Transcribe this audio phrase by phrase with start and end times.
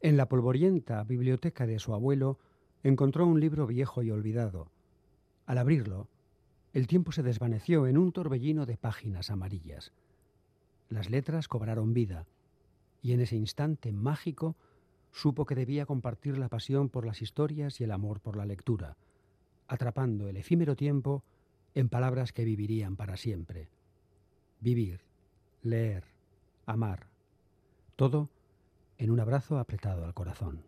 [0.00, 2.38] En la polvorienta biblioteca de su abuelo
[2.82, 4.72] encontró un libro viejo y olvidado.
[5.46, 6.08] Al abrirlo,
[6.72, 9.92] el tiempo se desvaneció en un torbellino de páginas amarillas.
[10.88, 12.26] Las letras cobraron vida,
[13.00, 14.56] y en ese instante mágico
[15.12, 18.96] supo que debía compartir la pasión por las historias y el amor por la lectura,
[19.68, 21.22] atrapando el efímero tiempo
[21.76, 23.68] en palabras que vivirían para siempre.
[24.60, 25.02] Vivir,
[25.62, 26.02] leer,
[26.66, 27.06] amar,
[27.94, 28.28] todo
[28.98, 30.60] en un abrazo apretado al corazón.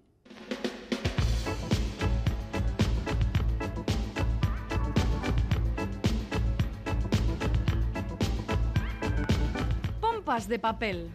[10.01, 11.11] Pompas de papel.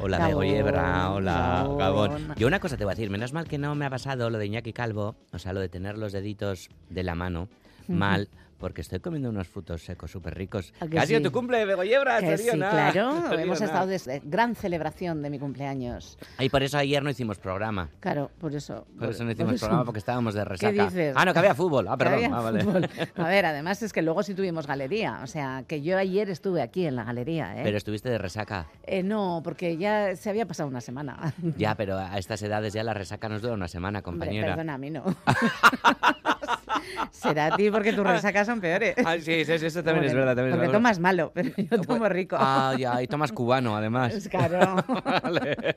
[0.00, 1.78] Hola, Gabón, hola, Gabón.
[1.78, 2.34] Gabón.
[2.36, 4.38] Yo una cosa te voy a decir, menos mal que no me ha pasado lo
[4.38, 7.48] de Iñaki Calvo, o sea, lo de tener los deditos de la mano
[7.86, 8.28] mal,
[8.62, 10.72] porque estoy comiendo unos frutos secos súper ricos.
[10.78, 11.24] ¿A que Que ha sido sí?
[11.24, 12.70] tu cumple, Begoyebra, Que sí, Soriona.
[12.92, 13.32] claro.
[13.40, 16.16] Hemos estado de gran celebración de mi cumpleaños.
[16.38, 17.88] Y por eso ayer no hicimos programa.
[17.98, 18.86] Claro, por eso.
[18.96, 19.66] Por eso no hicimos eso.
[19.66, 20.84] programa, porque estábamos de resaca.
[20.84, 21.12] dices?
[21.16, 21.88] Ah, no, que había fútbol.
[21.88, 22.32] Ah, perdón.
[22.32, 22.62] Ah, vale.
[22.62, 22.88] fútbol.
[23.16, 25.18] A ver, además es que luego sí tuvimos galería.
[25.24, 27.62] O sea, que yo ayer estuve aquí en la galería, ¿eh?
[27.64, 28.68] Pero estuviste de resaca.
[28.84, 31.34] Eh, no, porque ya se había pasado una semana.
[31.58, 34.48] Ya, pero a estas edades ya la resaca nos dura una semana, Hombre, compañera.
[34.50, 35.02] perdona, a mí no.
[37.10, 38.94] Será a ti porque tus resacas son peores.
[39.04, 40.34] Ah, sí, sí, sí, eso también es verdad.
[40.36, 40.78] También es porque verdad.
[40.78, 42.36] tomas malo, pero yo tomo rico.
[42.38, 44.14] Ah, ya, y tomas cubano, además.
[44.14, 44.76] Es claro.
[45.22, 45.76] Vale.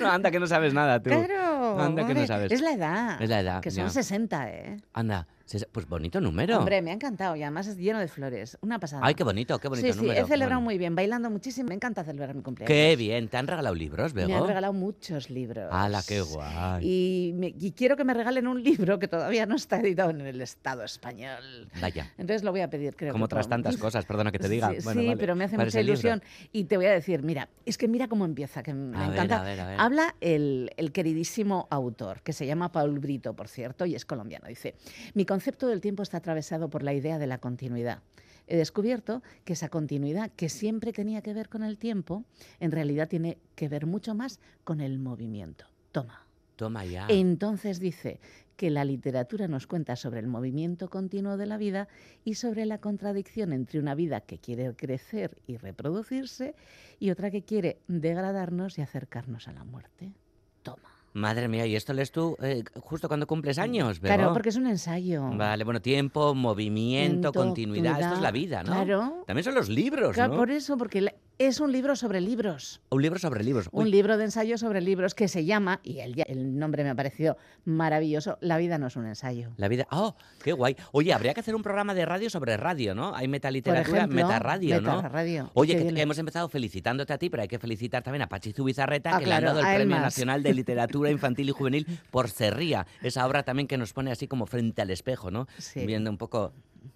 [0.00, 1.10] No, anda, que no sabes nada, tú.
[1.10, 1.80] Claro.
[1.80, 2.52] Anda, que no sabes.
[2.52, 3.22] Es la edad.
[3.22, 3.90] Es la edad, Que son ya.
[3.90, 4.76] 60, ¿eh?
[4.92, 5.26] Anda,
[5.72, 6.58] pues bonito número.
[6.58, 8.58] Hombre, me ha encantado y además es lleno de flores.
[8.62, 9.02] Una pasada.
[9.04, 10.20] Ay, qué bonito, qué bonito Sí, sí, número.
[10.20, 10.64] he celebrado Bueno.
[10.64, 11.68] muy bien, bailando muchísimo.
[11.68, 12.66] Me encanta celebrar mi cumpleaños.
[12.68, 14.28] Qué bien, ¿te han regalado libros, Bego?
[14.28, 15.68] Me han regalado muchos libros.
[15.72, 16.84] ¡Hala, qué guay!
[16.84, 20.20] Y, me- y quiero que me regalen un libro que todavía no está editado en
[20.22, 21.68] el Estado español.
[21.80, 23.12] Vaya, Entonces lo voy a pedir, creo.
[23.12, 24.70] como que otras tantas cosas, perdona que te diga.
[24.70, 25.20] Sí, Bueno, sí, vale.
[25.20, 25.92] pero me hace ¿Cuál mucha libro?
[25.92, 26.22] ilusión.
[26.52, 29.12] Y te voy a decir, mira, es que mira cómo empieza, que me A ver,
[29.12, 29.40] encanta.
[29.40, 29.80] a ver, a ver.
[29.80, 34.48] Habla el, el queridísimo autor, que se llama Paul Brito, por cierto, y es colombiano.
[34.48, 34.74] Dice,
[35.14, 38.00] mi concepto del tiempo está atravesado por la idea de la continuidad.
[38.46, 42.24] He descubierto que esa continuidad, que siempre tenía que ver con el tiempo,
[42.58, 45.66] en realidad tiene que ver mucho más con el movimiento.
[45.92, 46.24] Toma.
[46.56, 47.06] Toma ya.
[47.10, 48.18] Entonces dice
[48.56, 51.86] que la literatura nos cuenta sobre el movimiento continuo de la vida
[52.24, 56.54] y sobre la contradicción entre una vida que quiere crecer y reproducirse
[56.98, 60.14] y otra que quiere degradarnos y acercarnos a la muerte.
[60.62, 60.95] Toma.
[61.16, 64.14] Madre mía, ¿y esto lees tú eh, justo cuando cumples años, Bego?
[64.14, 65.30] Claro, porque es un ensayo.
[65.32, 68.72] Vale, bueno, tiempo, movimiento, continuidad, esto es la vida, ¿no?
[68.72, 69.24] Claro.
[69.26, 70.38] También son los libros, Claro, ¿no?
[70.38, 72.80] Por eso, porque la- es un libro sobre libros.
[72.88, 73.68] Un libro sobre libros.
[73.72, 76.90] Uy, Un libro de ensayo sobre libros que se llama, y el, el nombre me
[76.90, 79.50] ha parecido maravilloso, La vida no es un ensayo.
[79.56, 79.86] La vida.
[79.90, 80.14] ¡Oh!
[80.42, 80.76] ¡Qué guay!
[80.92, 83.14] Oye, habría que hacer un programa de radio sobre radio, ¿no?
[83.14, 84.96] Hay metaliteratura, metarradio, ¿no?
[84.96, 85.50] metarradio.
[85.54, 89.16] Oye, que hemos empezado felicitándote a ti, pero hay que felicitar también a Pachi Zubizarreta,
[89.16, 90.02] Ah, que le han dado el Premio más.
[90.04, 92.86] Nacional de Literatura Infantil y Juvenil por Serría.
[93.02, 95.46] Esa obra también que nos pone así como frente al espejo, ¿no?
[95.58, 95.84] Sí.
[95.86, 96.52] Viendo un poco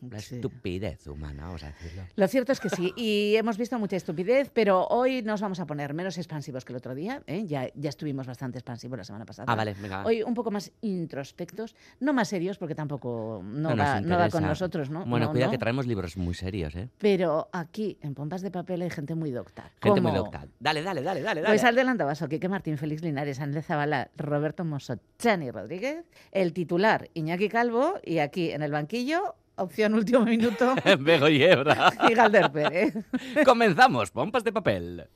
[0.09, 0.37] la Sí.
[0.37, 2.03] estupidez humana, vamos a decirlo.
[2.17, 5.67] Lo cierto es que sí, y hemos visto mucha estupidez, pero hoy nos vamos a
[5.67, 7.23] poner menos expansivos que el otro día.
[7.27, 7.45] ¿eh?
[7.47, 9.53] Ya, ya estuvimos bastante expansivos la semana pasada.
[9.53, 10.05] Ah, vale, venga.
[10.05, 14.43] Hoy un poco más introspectos, no más serios, porque tampoco no, va, no va con
[14.45, 15.05] nosotros, ¿no?
[15.05, 16.89] Bueno, No, cuidado que traemos libros muy serios, ¿eh?
[16.99, 19.71] Pero aquí, en Pompas de Papel, hay gente muy docta.
[19.83, 20.47] Gente muy docta.
[20.59, 21.53] Dale, dale, dale, dale, dale.
[21.53, 27.09] Pues adelanta Vaso, Quique Martín, Félix Linares, Andrés Zavala, Roberto Mosso, Chani Rodríguez, el titular
[27.15, 31.93] Iñaki Calvo y aquí en el banquillo, opción último minuto, Bego y Hebra.
[32.09, 32.95] y Galder Pérez.
[33.45, 35.07] Comenzamos, pompas de papel.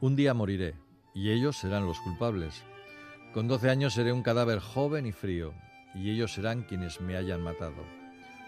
[0.00, 0.74] Un día moriré,
[1.14, 2.64] y ellos serán los culpables.
[3.34, 5.52] Con doce años seré un cadáver joven y frío,
[5.94, 7.84] y ellos serán quienes me hayan matado.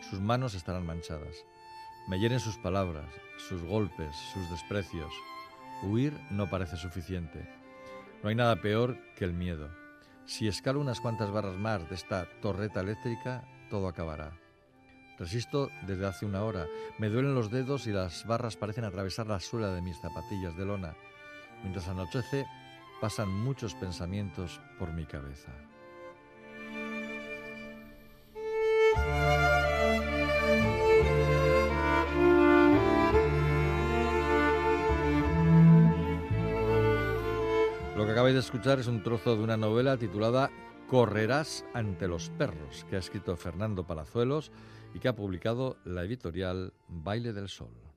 [0.09, 1.45] Sus manos estarán manchadas.
[2.09, 3.09] Me hieren sus palabras,
[3.49, 5.13] sus golpes, sus desprecios.
[5.83, 7.49] Huir no parece suficiente.
[8.23, 9.71] No hay nada peor que el miedo.
[10.27, 14.33] Si escalo unas cuantas barras más de esta torreta eléctrica, todo acabará.
[15.19, 16.67] Resisto desde hace una hora.
[16.99, 20.65] Me duelen los dedos y las barras parecen atravesar la suela de mis zapatillas de
[20.65, 20.95] lona.
[21.63, 22.47] Mientras anochece,
[23.01, 25.53] pasan muchos pensamientos por mi cabeza.
[38.23, 40.49] Acabáis de escuchar es un trozo de una novela titulada
[40.87, 44.53] Correrás ante los perros, que ha escrito Fernando Palazuelos
[44.95, 47.92] y que ha publicado la editorial Baile del Sol.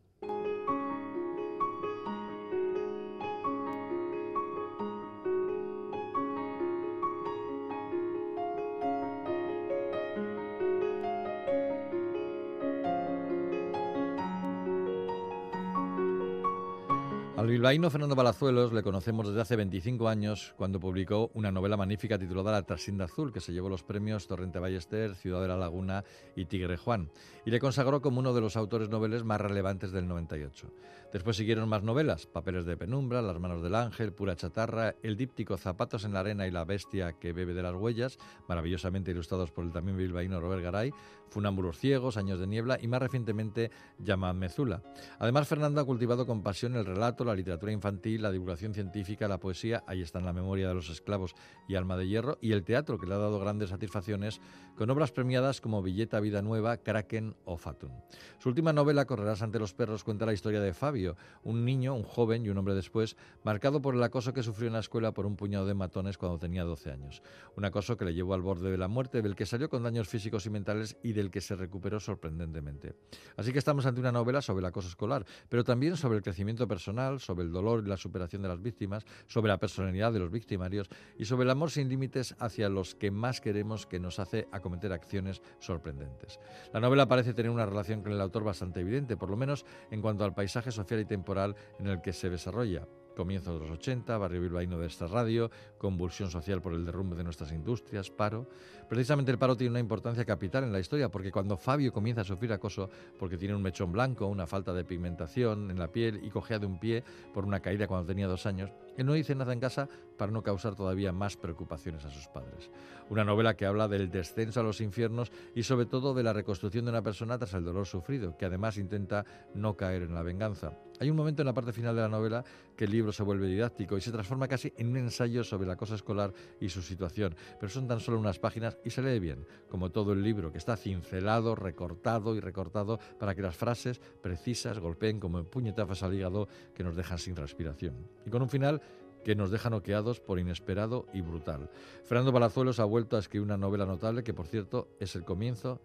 [17.66, 22.52] Bilbaíno Fernando Palazuelos le conocemos desde hace 25 años cuando publicó una novela magnífica titulada
[22.52, 26.04] La Trasinda Azul, que se llevó los premios Torrente Ballester, Ciudad de la Laguna
[26.36, 27.10] y Tigre Juan,
[27.44, 30.72] y le consagró como uno de los autores noveles más relevantes del 98.
[31.12, 35.58] Después siguieron más novelas, Papeles de Penumbra, Las manos del ángel, Pura chatarra, el díptico
[35.58, 39.66] Zapatos en la arena y la bestia que bebe de las huellas, maravillosamente ilustrados por
[39.66, 40.92] el también bilbaíno Robert Garay,
[41.30, 44.84] Funámbulos ciegos, Años de niebla y más recientemente Llama Mezula.
[45.18, 49.40] Además, Fernando ha cultivado con pasión el relato, la literatura infantil, la divulgación científica, la
[49.40, 51.36] poesía, ahí está en la memoria de los esclavos
[51.68, 54.42] y Alma de Hierro, y el teatro, que le ha dado grandes satisfacciones
[54.75, 57.92] con obras premiadas como Villeta Vida Nueva, Kraken o Fatum.
[58.40, 62.04] Su última novela, Correrás ante los perros, cuenta la historia de Fabio, un niño, un
[62.04, 65.25] joven y un hombre después, marcado por el acoso que sufrió en la escuela por
[65.25, 67.22] un puñado de matones cuando tenía 12 años.
[67.56, 70.07] Un acoso que le llevó al borde de la muerte, del que salió con daños
[70.07, 72.96] físicos y mentales y del que se recuperó sorprendentemente.
[73.38, 76.68] Así que estamos ante una novela sobre el acoso escolar, pero también sobre el crecimiento
[76.68, 80.31] personal, sobre el dolor y la superación de las víctimas, sobre la personalidad de los
[80.31, 84.47] victimarios y sobre el amor sin límites hacia los que más queremos que nos hace
[84.51, 86.39] acometer acciones sorprendentes.
[86.74, 90.01] La novela parece tener una relación con el autor bastante evidente, por lo menos en
[90.01, 94.18] cuanto al paisaje social y temporal en el que se desarrolla comienzo de los 80,
[94.18, 98.48] barrio bilbaíno de esta radio, convulsión social por el derrumbe de nuestras industrias, paro.
[98.88, 102.26] Precisamente el paro tiene una importancia capital en la historia porque cuando Fabio comienza a
[102.26, 106.30] sufrir acoso porque tiene un mechón blanco, una falta de pigmentación en la piel y
[106.30, 107.04] cojea de un pie
[107.34, 109.88] por una caída cuando tenía dos años, él no dice nada en casa
[110.18, 112.69] para no causar todavía más preocupaciones a sus padres.
[113.09, 116.86] Una novela que habla del descenso a los infiernos y sobre todo de la reconstrucción
[116.86, 120.74] de una persona tras el dolor sufrido, que además intenta no caer en la venganza.
[121.00, 122.44] Hay un momento en la parte final de la novela
[122.75, 125.75] que el libro se vuelve didáctico y se transforma casi en un ensayo sobre la
[125.75, 129.45] cosa escolar y su situación, pero son tan solo unas páginas y se lee bien,
[129.69, 134.80] como todo el libro, que está cincelado, recortado y recortado para que las frases precisas
[134.80, 138.07] golpeen como puñetazos al hígado que nos dejan sin respiración.
[138.25, 138.81] Y con un final
[139.25, 141.69] que nos deja noqueados por inesperado y brutal.
[142.04, 145.81] Fernando Palazuelos ha vuelto a escribir una novela notable que, por cierto, es el comienzo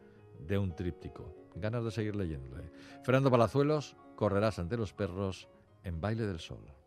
[0.47, 1.35] de un tríptico.
[1.57, 2.71] Ganas de seguir leyéndole.
[3.03, 5.49] Fernando Palazuelos, Correrás ante los perros
[5.83, 6.80] en Baile del Sol.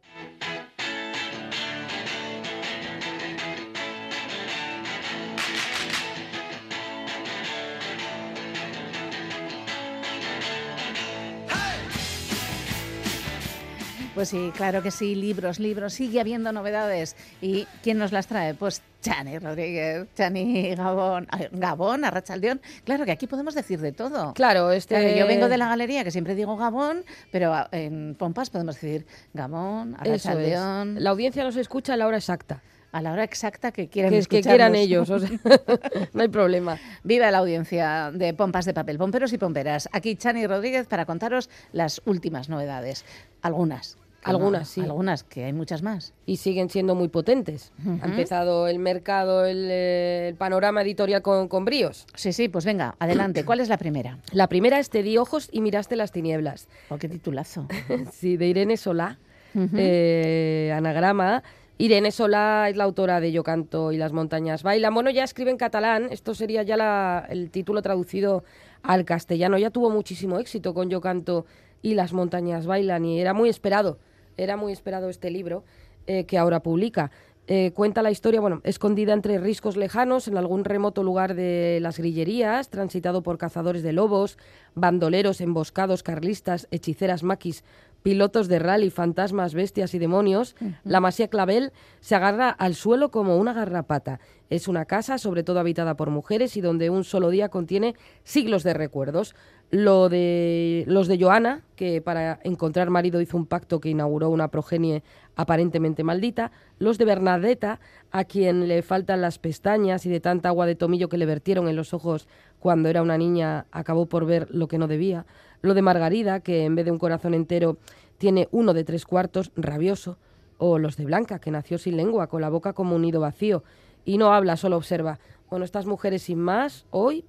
[14.14, 17.16] Pues sí, claro que sí, libros, libros, sigue habiendo novedades.
[17.42, 18.54] ¿Y quién nos las trae?
[18.54, 22.62] Pues Chani Rodríguez, Chani Gabón, Gabón, Arrachaldeón.
[22.84, 24.34] Claro que aquí podemos decir de todo.
[24.36, 25.18] Claro, este...
[25.18, 29.96] yo vengo de la galería, que siempre digo Gabón, pero en Pompas podemos decir Gabón,
[30.00, 31.04] Arrachaldeón.
[31.04, 32.62] La audiencia nos escucha a la hora exacta
[32.92, 35.10] a la hora exacta que quieran que, que quieran ellos,
[36.14, 36.78] no hay problema.
[37.04, 39.90] Viva la audiencia de Pompas de Papel, Pomperos y Pomperas.
[39.92, 43.04] Aquí Chani Rodríguez para contaros las últimas novedades,
[43.42, 44.82] algunas algunas, sí.
[44.82, 46.14] Algunas, que hay muchas más.
[46.26, 47.72] Y siguen siendo muy potentes.
[48.02, 52.06] Ha empezado el mercado, eh, el, panorama editorial con, con, bríos.
[52.16, 53.44] Sí, sí, pues venga, adelante.
[53.46, 54.18] ¿Cuál es la primera?
[54.32, 56.68] La primera es Te di ojos y miraste las tinieblas.
[56.90, 57.68] Oh, qué titulazo.
[58.12, 59.20] sí, de Irene Solá.
[59.56, 61.44] Eh, anagrama.
[61.78, 64.94] Irene Solá es la autora de Yo canto y las montañas bailan.
[64.94, 66.08] Bueno, ya escribe en catalán.
[66.12, 68.44] Esto sería ya el título traducido
[68.84, 69.58] al castellano.
[69.58, 71.46] Ya tuvo muchísimo éxito con Yo canto
[71.82, 74.00] y las montañas bailan y era muy esperado
[74.38, 75.64] era muy esperado este libro
[76.08, 77.12] eh, que ahora publica.
[77.46, 81.98] Eh, cuenta la historia, bueno, escondida entre riscos lejanos en algún remoto lugar de las
[81.98, 84.38] grillerías, transitado por cazadores de lobos,
[84.76, 87.66] bandoleros, emboscados, carlistas, hechiceras maquis,
[88.04, 93.38] pilotos de rally, fantasmas, bestias y demonios, la Masía Clavel se agarra al suelo como
[93.38, 94.20] una garrapata.
[94.50, 98.64] Es una casa, sobre todo habitada por mujeres, y donde un solo día contiene siglos
[98.64, 99.36] de recuerdos.
[99.72, 104.50] Lo de los de Joana, que para encontrar marido hizo un pacto que inauguró una
[104.50, 105.02] progenie
[105.36, 106.52] aparentemente maldita.
[106.78, 107.80] Los de Bernadetta,
[108.12, 111.68] a quien le faltan las pestañas y de tanta agua de tomillo que le vertieron
[111.68, 112.28] en los ojos
[112.60, 115.26] cuando era una niña acabó por ver lo que no debía.
[115.64, 117.78] Lo de Margarida, que en vez de un corazón entero
[118.18, 120.18] tiene uno de tres cuartos, rabioso.
[120.58, 123.64] O los de Blanca, que nació sin lengua, con la boca como un nido vacío.
[124.04, 125.20] Y no habla, solo observa.
[125.50, 127.24] Bueno, estas mujeres sin más, hoy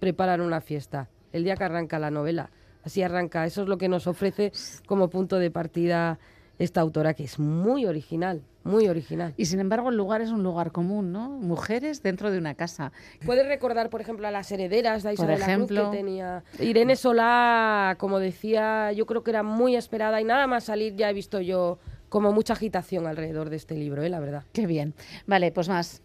[0.00, 2.50] preparan una fiesta el día que arranca la novela.
[2.84, 4.50] Así arranca, eso es lo que nos ofrece
[4.86, 6.18] como punto de partida
[6.58, 9.34] esta autora, que es muy original, muy original.
[9.36, 11.28] Y sin embargo el lugar es un lugar común, ¿no?
[11.30, 12.92] Mujeres dentro de una casa.
[13.24, 16.44] Puedes recordar, por ejemplo, a las herederas de Isabel por ejemplo, que tenía...
[16.58, 21.10] Irene Solá, como decía, yo creo que era muy esperada y nada más salir ya
[21.10, 24.08] he visto yo como mucha agitación alrededor de este libro, ¿eh?
[24.08, 24.44] la verdad.
[24.52, 24.94] Qué bien.
[25.26, 26.02] Vale, pues más.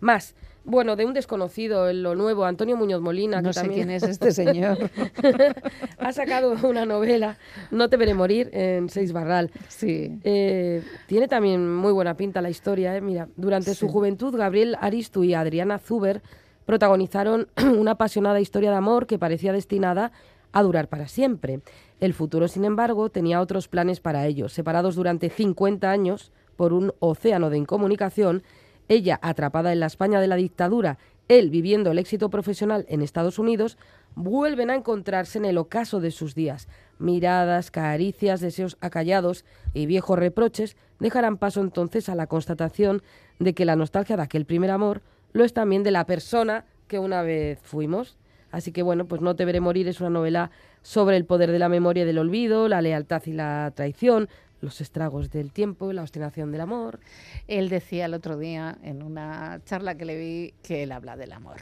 [0.00, 0.34] Más.
[0.64, 3.40] Bueno, de un desconocido, en lo nuevo, Antonio Muñoz Molina.
[3.40, 4.78] No que sé también quién es este señor.
[5.98, 7.38] ha sacado una novela,
[7.70, 9.50] No te veré morir, en Seis Barral.
[9.68, 10.18] Sí.
[10.22, 12.96] Eh, tiene también muy buena pinta la historia.
[12.96, 13.00] ¿eh?
[13.00, 16.22] Mira, durante su juventud, Gabriel Aristu y Adriana Zuber
[16.66, 17.48] protagonizaron
[17.78, 20.12] una apasionada historia de amor que parecía destinada
[20.52, 21.60] a durar para siempre.
[22.00, 24.52] El futuro, sin embargo, tenía otros planes para ellos.
[24.52, 28.42] Separados durante 50 años por un océano de incomunicación,
[28.90, 33.38] ella atrapada en la España de la dictadura, él viviendo el éxito profesional en Estados
[33.38, 33.78] Unidos,
[34.16, 36.68] vuelven a encontrarse en el ocaso de sus días.
[36.98, 39.44] Miradas, caricias, deseos acallados
[39.74, 43.00] y viejos reproches dejarán paso entonces a la constatación
[43.38, 46.98] de que la nostalgia de aquel primer amor lo es también de la persona que
[46.98, 48.18] una vez fuimos.
[48.50, 50.50] Así que bueno, pues No te veré morir es una novela
[50.82, 54.28] sobre el poder de la memoria y del olvido, la lealtad y la traición,
[54.60, 57.00] los estragos del tiempo, la obstinación del amor.
[57.48, 61.32] Él decía el otro día en una charla que le vi que él habla del
[61.32, 61.56] amor.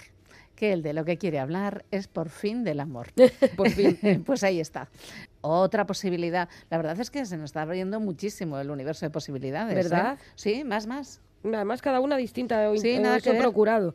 [0.54, 3.08] Que él de lo que quiere hablar es por fin del amor.
[3.56, 3.98] Por fin.
[4.26, 4.88] pues ahí está.
[5.40, 6.48] Otra posibilidad.
[6.68, 9.72] La verdad es que se nos está abriendo muchísimo el universo de posibilidades.
[9.72, 9.76] ¿eh?
[9.76, 10.18] ¿Verdad?
[10.34, 11.20] Sí, más, más.
[11.44, 13.42] Además, cada una distinta, o Sí, o nada que he ver.
[13.42, 13.94] procurado.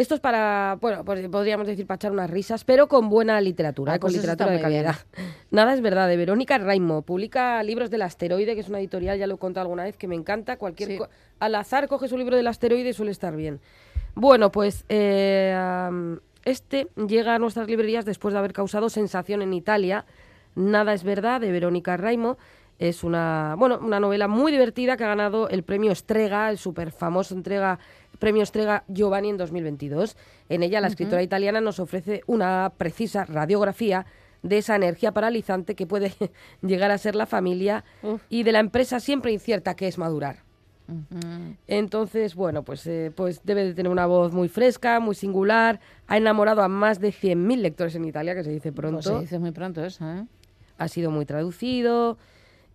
[0.00, 3.92] Esto es para, bueno, pues podríamos decir para echar unas risas, pero con buena literatura,
[3.92, 3.98] Ah, ¿eh?
[4.00, 4.62] con pues literatura de bien.
[4.62, 4.94] calidad.
[5.50, 7.02] Nada es verdad, de Verónica Raimo.
[7.02, 10.08] Publica libros del asteroide, que es una editorial, ya lo he contado alguna vez, que
[10.08, 10.56] me encanta.
[10.56, 10.98] Cualquier Sí.
[11.38, 13.60] Al azar coges un libro del asteroide y suele estar bien.
[14.14, 15.54] Bueno, pues eh,
[16.46, 20.06] este llega a nuestras librerías después de haber causado sensación en Italia.
[20.54, 22.38] Nada es verdad, de Verónica Raimo.
[22.80, 26.92] Es una, bueno, una novela muy divertida que ha ganado el premio Strega, el súper
[26.92, 27.78] famoso entrega,
[28.18, 30.16] premio Strega Giovanni en 2022.
[30.48, 34.06] En ella, la escritora italiana nos ofrece una precisa radiografía
[34.42, 36.14] de esa energía paralizante que puede
[36.62, 37.84] llegar a ser la familia
[38.30, 40.36] y de la empresa siempre incierta que es madurar.
[41.66, 45.80] Entonces, bueno, pues, eh, pues debe de tener una voz muy fresca, muy singular.
[46.06, 49.02] Ha enamorado a más de 100.000 lectores en Italia, que se dice Pues pronto.
[49.02, 50.24] se dice muy pronto eso, ¿eh?
[50.78, 52.16] Ha sido muy traducido.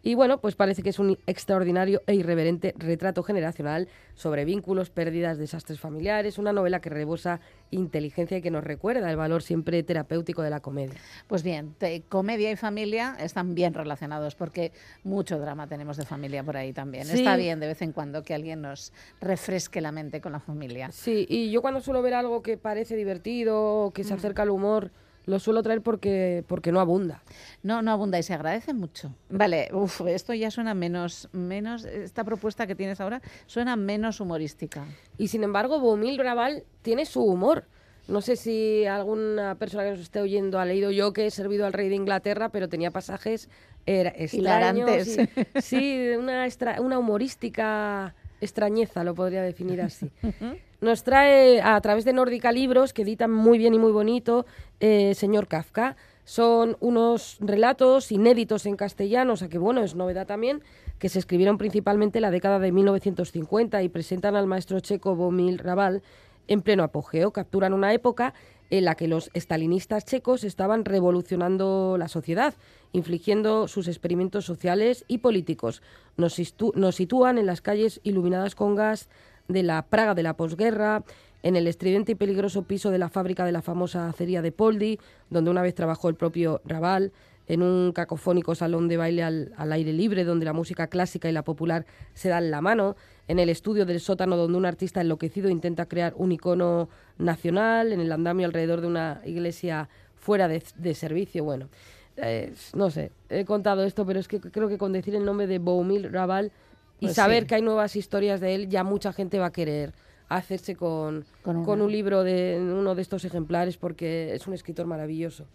[0.06, 5.40] Y bueno, pues parece que es un extraordinario e irreverente retrato generacional sobre vínculos, pérdidas,
[5.40, 6.38] desastres familiares.
[6.38, 7.40] Una novela que rebosa
[7.72, 10.94] inteligencia y que nos recuerda el valor siempre terapéutico de la comedia.
[11.26, 16.44] Pues bien, te- comedia y familia están bien relacionados porque mucho drama tenemos de familia
[16.44, 17.06] por ahí también.
[17.06, 17.18] Sí.
[17.18, 20.92] Está bien de vez en cuando que alguien nos refresque la mente con la familia.
[20.92, 24.92] Sí, y yo cuando suelo ver algo que parece divertido, que se acerca al humor,
[25.26, 27.24] lo suelo traer porque, porque no abunda.
[27.64, 29.14] No, no abunda y se agradece mucho.
[29.30, 34.86] Vale, uf, esto ya suena menos, menos, esta propuesta que tienes ahora suena menos humorística.
[35.18, 37.66] Y sin embargo, Boumil Raval tiene su humor.
[38.08, 41.66] No sé si alguna persona que nos esté oyendo ha leído yo que he servido
[41.66, 43.50] al rey de Inglaterra, pero tenía pasajes
[43.88, 45.08] era, extraños.
[45.08, 50.12] Y- sí, una, extra- una humorística extrañeza, lo podría definir así.
[50.82, 54.46] Nos trae a través de Nórdica Libros, que editan muy bien y muy bonito,
[54.80, 55.96] eh, señor Kafka.
[56.26, 60.64] Son unos relatos inéditos en castellano, o sea que bueno, es novedad también,
[61.00, 65.60] que se escribieron principalmente en la década de 1950 y presentan al maestro checo Bomil
[65.60, 66.04] Raval
[66.48, 67.32] en pleno apogeo.
[67.32, 68.34] Capturan una época
[68.70, 72.56] en la que los estalinistas checos estaban revolucionando la sociedad,
[72.92, 75.82] infligiendo sus experimentos sociales y políticos.
[76.18, 76.38] Nos,
[76.74, 79.10] nos sitúan en las calles iluminadas con gas
[79.48, 81.04] de la Praga de la posguerra,
[81.44, 85.00] en el estridente y peligroso piso de la fábrica de la famosa acería de Poldi,
[85.30, 87.12] donde una vez trabajó el propio Raval,
[87.48, 91.44] en un cacofónico salón de baile al, aire libre, donde la música clásica y la
[91.44, 92.96] popular se dan la mano,
[93.28, 98.00] en el estudio del sótano, donde un artista enloquecido intenta crear un icono nacional, en
[98.00, 101.44] el andamio alrededor de una iglesia fuera de, de servicio.
[101.44, 101.70] Bueno,
[102.18, 105.48] eh, no sé, he contado esto, pero es que creo que con decir el nombre
[105.48, 106.52] de Boumil Raval
[107.00, 107.48] y Pues saber sí.
[107.48, 109.94] que hay nuevas historias de él, ya mucha gente va a querer
[110.30, 115.46] hacerse con, Con un libro de uno de estos ejemplares porque es un escritor maravilloso.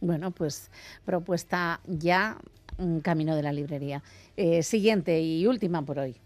[0.00, 0.70] Bueno, pues
[1.04, 2.38] propuesta ya,
[2.78, 4.02] un camino de la librería.
[4.36, 6.16] Eh, siguiente y última por hoy.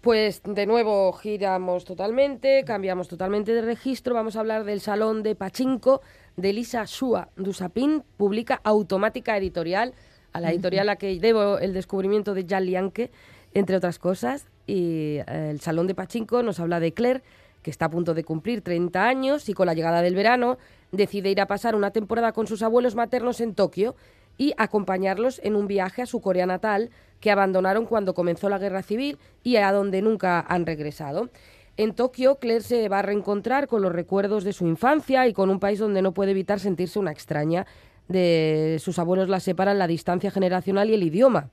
[0.00, 4.14] Pues de nuevo giramos totalmente, cambiamos totalmente de registro.
[4.14, 6.00] Vamos a hablar del Salón de Pachinko
[6.36, 9.92] de Lisa Shua Dusapin, publica Automática Editorial,
[10.32, 13.10] a la editorial a la que debo el descubrimiento de Jan Lianke,
[13.54, 14.46] entre otras cosas.
[14.66, 17.22] Y eh, el Salón de Pachinko nos habla de Claire,
[17.62, 20.58] que está a punto de cumplir 30 años y con la llegada del verano
[20.92, 23.94] decide ir a pasar una temporada con sus abuelos maternos en Tokio
[24.38, 26.90] y acompañarlos en un viaje a su Corea natal
[27.20, 31.28] que abandonaron cuando comenzó la guerra civil y a donde nunca han regresado.
[31.76, 35.50] En Tokio, Claire se va a reencontrar con los recuerdos de su infancia y con
[35.50, 37.66] un país donde no puede evitar sentirse una extraña.
[38.08, 41.50] De sus abuelos la separan la distancia generacional y el idioma.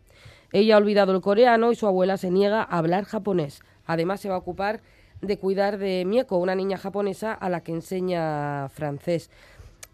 [0.52, 3.62] Ella ha olvidado el coreano y su abuela se niega a hablar japonés.
[3.86, 4.82] Además, se va a ocupar
[5.22, 9.30] de cuidar de Mieko, una niña japonesa a la que enseña francés.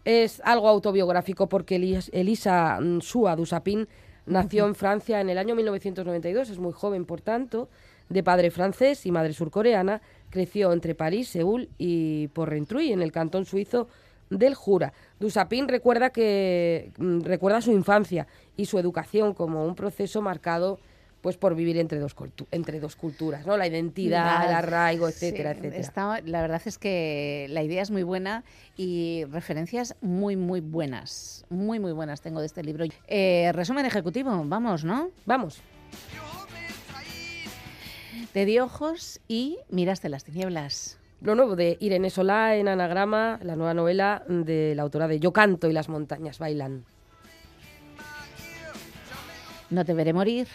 [0.04, 1.76] Es algo autobiográfico porque
[2.12, 3.88] Elisa Sua Dusapin
[4.26, 7.68] nació en Francia en el año 1992, es muy joven por tanto,
[8.08, 13.46] de padre francés y madre surcoreana, creció entre París, Seúl y Porrentruy, en el cantón
[13.46, 13.88] suizo
[14.38, 14.92] del Jura.
[15.20, 18.26] Dusapin recuerda que mm, recuerda su infancia
[18.56, 20.78] y su educación como un proceso marcado
[21.24, 22.14] pues por vivir entre dos,
[22.50, 23.56] entre dos culturas, ¿no?
[23.56, 26.20] La identidad, el arraigo, etcétera, etcétera.
[26.26, 28.44] la verdad es que la idea es muy buena
[28.76, 31.46] y referencias muy, muy buenas.
[31.48, 32.84] Muy, muy buenas tengo de este libro.
[33.08, 35.08] Eh, resumen ejecutivo, vamos, ¿no?
[35.24, 35.62] Vamos.
[38.34, 40.98] Te di ojos y miraste las tinieblas.
[41.24, 45.32] Lo nuevo de Irene Solá en Anagrama, la nueva novela de la autora de Yo
[45.32, 46.84] canto y las montañas bailan.
[49.70, 50.48] No te veré morir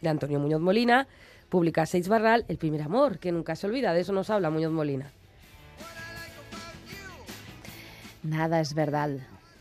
[0.00, 1.08] de Antonio Muñoz Molina,
[1.48, 4.70] publica Seis Barral, El primer amor, que nunca se olvida, de eso nos habla Muñoz
[4.70, 5.10] Molina.
[8.22, 9.10] Nada es verdad.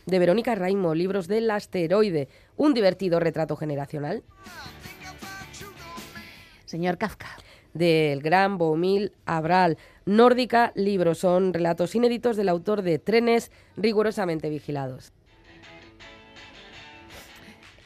[0.06, 4.22] De Verónica Raimo, Libros del asteroide, un divertido retrato generacional.
[6.66, 7.28] Señor Kafka.
[7.78, 9.78] Del gran Bomil Abral.
[10.06, 15.14] Nórdica, libros son relatos inéditos del autor de Trenes rigurosamente vigilados.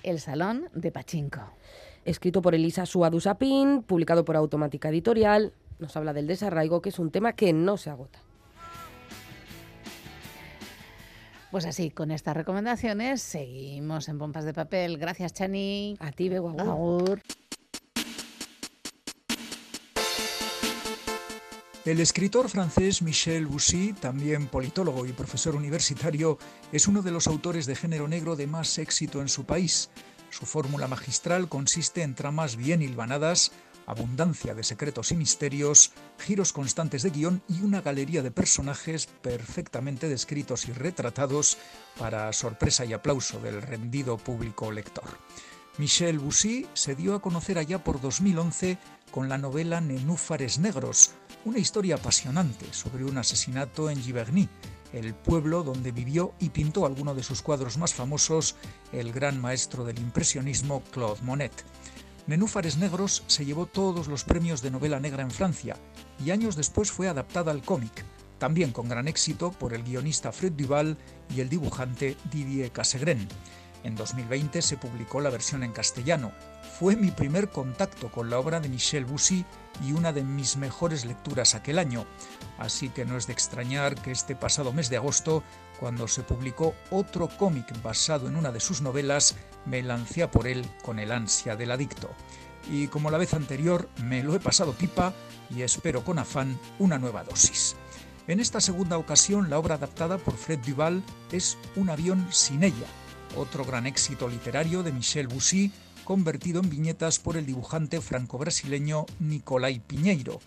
[0.03, 1.61] El Salón de Pachinko
[2.05, 5.53] escrito por Elisa Suadusapin, publicado por Automática Editorial.
[5.79, 8.19] Nos habla del desarraigo, que es un tema que no se agota.
[11.51, 14.97] Pues así, con estas recomendaciones seguimos en Pompas de Papel.
[14.97, 15.97] Gracias, Chani.
[15.99, 16.55] A ti, Bego.
[21.83, 26.37] El escritor francés Michel Boussy, también politólogo y profesor universitario,
[26.71, 29.89] es uno de los autores de género negro de más éxito en su país.
[30.29, 33.51] Su fórmula magistral consiste en tramas bien hilvanadas,
[33.87, 40.07] abundancia de secretos y misterios, giros constantes de guion y una galería de personajes perfectamente
[40.07, 41.57] descritos y retratados
[41.97, 45.17] para sorpresa y aplauso del rendido público lector.
[45.77, 48.77] Michel Boussy se dio a conocer allá por 2011
[49.09, 51.11] con la novela Nenúfares Negros,
[51.45, 54.49] una historia apasionante sobre un asesinato en Giverny,
[54.91, 58.55] el pueblo donde vivió y pintó alguno de sus cuadros más famosos
[58.91, 61.53] el gran maestro del impresionismo Claude Monet.
[62.27, 65.77] Nenúfares Negros se llevó todos los premios de novela negra en Francia
[66.23, 68.03] y años después fue adaptada al cómic,
[68.39, 70.97] también con gran éxito por el guionista Fred Duval
[71.33, 73.27] y el dibujante Didier Casegren.
[73.83, 76.31] En 2020 se publicó la versión en castellano.
[76.79, 79.45] Fue mi primer contacto con la obra de Michel Boussy
[79.83, 82.05] y una de mis mejores lecturas aquel año,
[82.59, 85.43] así que no es de extrañar que este pasado mes de agosto,
[85.79, 90.65] cuando se publicó otro cómic basado en una de sus novelas, me lancé por él
[90.83, 92.09] con el ansia del adicto.
[92.69, 95.13] Y como la vez anterior, me lo he pasado pipa
[95.49, 97.75] y espero con afán una nueva dosis.
[98.27, 102.85] En esta segunda ocasión, la obra adaptada por Fred Duval es Un avión sin ella,
[103.35, 105.71] otro gran éxito literario de Michel Boussy,
[106.03, 110.39] convertido en viñetas por el dibujante franco-brasileño Nicolai Piñeiro.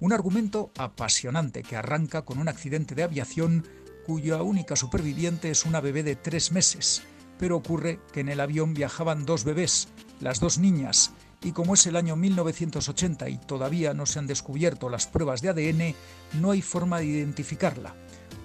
[0.00, 3.66] Un argumento apasionante que arranca con un accidente de aviación
[4.06, 7.02] cuya única superviviente es una bebé de tres meses.
[7.38, 9.88] Pero ocurre que en el avión viajaban dos bebés,
[10.20, 14.88] las dos niñas, y como es el año 1980 y todavía no se han descubierto
[14.88, 15.94] las pruebas de ADN,
[16.40, 17.94] no hay forma de identificarla.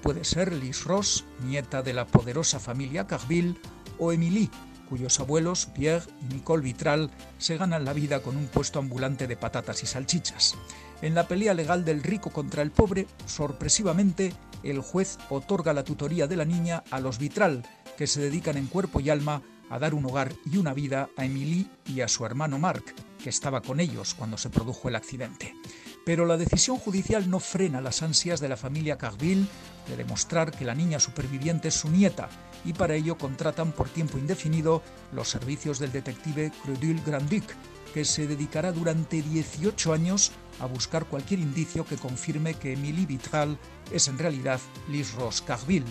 [0.02, 3.60] Puede ser Liz Ross, nieta de la poderosa familia Carville,
[4.00, 4.50] o Émilie,
[4.88, 9.38] cuyos abuelos, Pierre y Nicole Vitral, se ganan la vida con un puesto ambulante de
[9.38, 10.56] patatas y salchichas.
[11.02, 14.34] En la pelea legal del rico contra el pobre, sorpresivamente,
[14.64, 17.64] el juez otorga la tutoría de la niña a los Vitral,
[17.98, 21.26] que se dedican en cuerpo y alma a dar un hogar y una vida a
[21.26, 22.84] Emily y a su hermano Mark,
[23.22, 25.54] que estaba con ellos cuando se produjo el accidente.
[26.06, 29.46] Pero la decisión judicial no frena las ansias de la familia Carville
[29.90, 32.30] de demostrar que la niña superviviente es su nieta
[32.68, 37.46] y para ello contratan por tiempo indefinido los servicios del detective Crudil Granduc,
[37.94, 43.58] que se dedicará durante 18 años a buscar cualquier indicio que confirme que Emily Vitral
[43.92, 45.86] es en realidad Liz Ross Carville.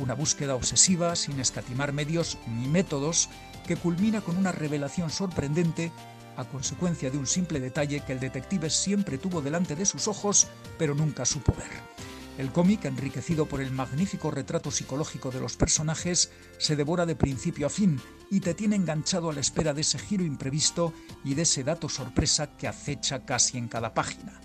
[0.00, 3.30] Una búsqueda obsesiva, sin escatimar medios ni métodos,
[3.66, 5.92] que culmina con una revelación sorprendente
[6.36, 10.46] a consecuencia de un simple detalle que el detective siempre tuvo delante de sus ojos,
[10.78, 12.11] pero nunca supo ver.
[12.38, 17.66] El cómic, enriquecido por el magnífico retrato psicológico de los personajes, se devora de principio
[17.66, 21.42] a fin y te tiene enganchado a la espera de ese giro imprevisto y de
[21.42, 24.40] ese dato sorpresa que acecha casi en cada página.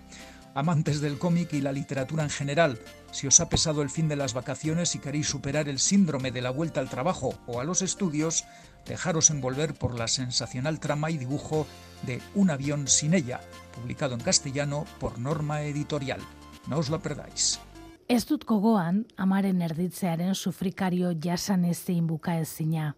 [0.53, 2.79] Amantes del cómic y la literatura en general,
[3.11, 6.41] Si os ha pesado el fin de las vacaciones y queréis superar el síndrome de
[6.41, 8.43] la vuelta al trabajo o a los estudios,
[8.85, 11.65] dejaros envolver por la sensacional trama y dibujo
[12.03, 13.39] de Un avión sin ella,
[13.73, 16.19] publicado en castellano por Norma Editorial.
[16.67, 17.59] No os lo perdáis.
[18.07, 22.93] Ez dut gogoan, amaren erditzearen sufrikario jasan ezin buka ezina.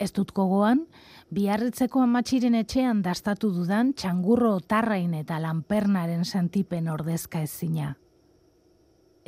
[0.00, 0.86] Ez dut gogoan,
[1.28, 7.90] biarritzeko amatxiren etxean dastatu dudan txangurro otarrain eta lanpernaren sentipen ordezka ezina.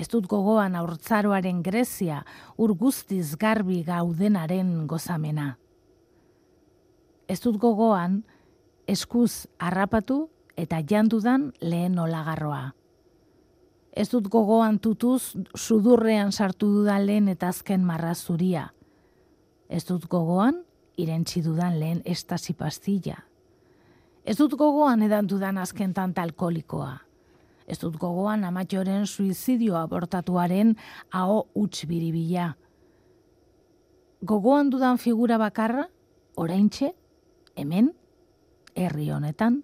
[0.00, 2.22] Ez dut gogoan aurtzaroaren Grezia
[2.56, 5.58] ur guztiz garbi gaudenaren gozamena.
[7.28, 8.22] Ez dut gogoan,
[8.88, 12.72] eskuz harrapatu eta jandudan lehen olagarroa.
[13.94, 18.66] Ez dut gogoan tutuz sudurrean sartu dudan lehen eta azken marra zuria.
[19.68, 20.64] Ez dut gogoan
[20.98, 23.20] irentzi dudan lehen estasi pastilla.
[24.24, 26.96] Ez dut gogoan edan dudan azken tanta alkolikoa.
[27.66, 30.74] Ez dut gogoan amatxoren suizidio abortatuaren
[31.12, 32.50] aho utz biribila.
[34.24, 35.86] Gogoan dudan figura bakarra,
[36.36, 36.90] oraintxe,
[37.56, 37.92] hemen,
[38.74, 39.62] herri honetan,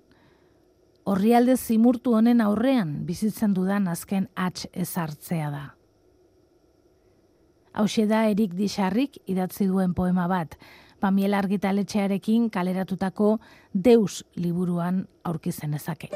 [1.10, 5.62] Horrialde zimurtu honen aurrean bizitzen dudan azken atx ezartzea da.
[7.74, 10.54] Hauxe da Erik Dixarrik idatzi duen poema bat,
[11.00, 13.38] Pamiel argitaletxearekin kaleratutako
[13.72, 16.10] Deus liburuan aurkizen ezake.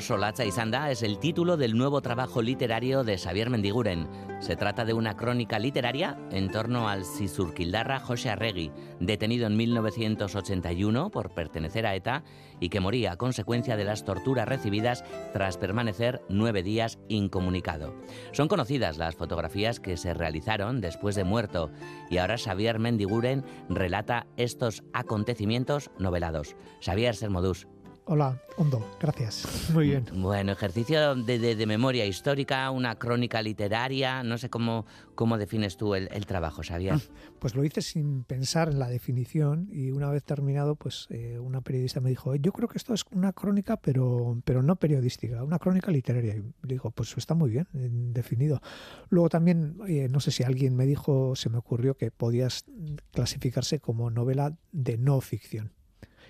[0.00, 4.08] Solatza Isanda es el título del nuevo trabajo literario de Xavier Mendiguren.
[4.40, 11.10] Se trata de una crónica literaria en torno al Sisurquildarra José Arregui, detenido en 1981
[11.10, 12.24] por pertenecer a ETA
[12.60, 17.94] y que moría a consecuencia de las torturas recibidas tras permanecer nueve días incomunicado.
[18.32, 21.70] Son conocidas las fotografías que se realizaron después de muerto
[22.10, 26.56] y ahora Xavier Mendiguren relata estos acontecimientos novelados.
[26.80, 27.66] Xavier Sermodús,
[28.06, 29.70] Hola, Hondo, gracias.
[29.72, 30.04] Muy bien.
[30.14, 36.26] Bueno, ejercicio de, memoria histórica, una crónica literaria, no sé cómo, cómo defines tú el,
[36.26, 37.00] trabajo, Xavier.
[37.38, 41.62] Pues lo hice sin pensar en la definición y una vez terminado, pues eh, una
[41.62, 45.58] periodista me dijo, yo creo que esto es una crónica, pero, pero no periodística, una
[45.58, 46.36] crónica literaria.
[46.36, 47.68] Y digo, pues está muy bien
[48.12, 48.60] definido.
[49.08, 52.66] Luego también, eh, no sé si alguien me dijo, se me ocurrió que podías
[53.12, 55.72] clasificarse como novela de no ficción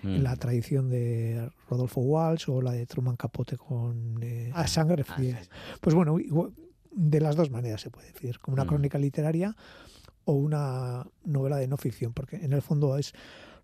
[0.03, 0.37] en la mm.
[0.37, 5.41] tradición de Rodolfo Walsh o la de Truman Capote con eh, A Sangre ah, Fría.
[5.81, 6.17] Pues bueno,
[6.91, 8.67] de las dos maneras se puede decir, como una mm.
[8.67, 9.55] crónica literaria
[10.25, 13.13] o una novela de no ficción, porque en el fondo es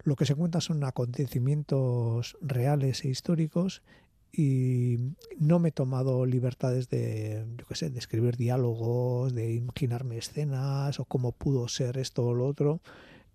[0.03, 3.83] lo que se cuenta son acontecimientos reales e históricos
[4.31, 4.97] y
[5.37, 10.99] no me he tomado libertades de, yo qué sé, de escribir diálogos, de imaginarme escenas
[10.99, 12.81] o cómo pudo ser esto o lo otro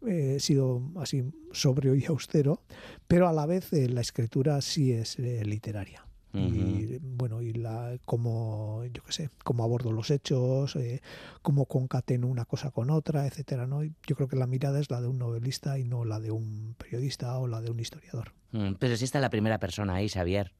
[0.07, 2.63] he sido así sobrio y austero,
[3.07, 6.03] pero a la vez eh, la escritura sí es eh, literaria.
[6.39, 11.01] Y bueno, y la como yo qué sé, cómo abordo los hechos, eh,
[11.41, 13.83] cómo concateno una cosa con otra, etcétera, ¿no?
[13.83, 16.75] yo creo que la mirada es la de un novelista y no la de un
[16.77, 18.35] periodista o la de un historiador.
[18.53, 20.53] Mm, pero sí está la primera persona ahí, Xavier.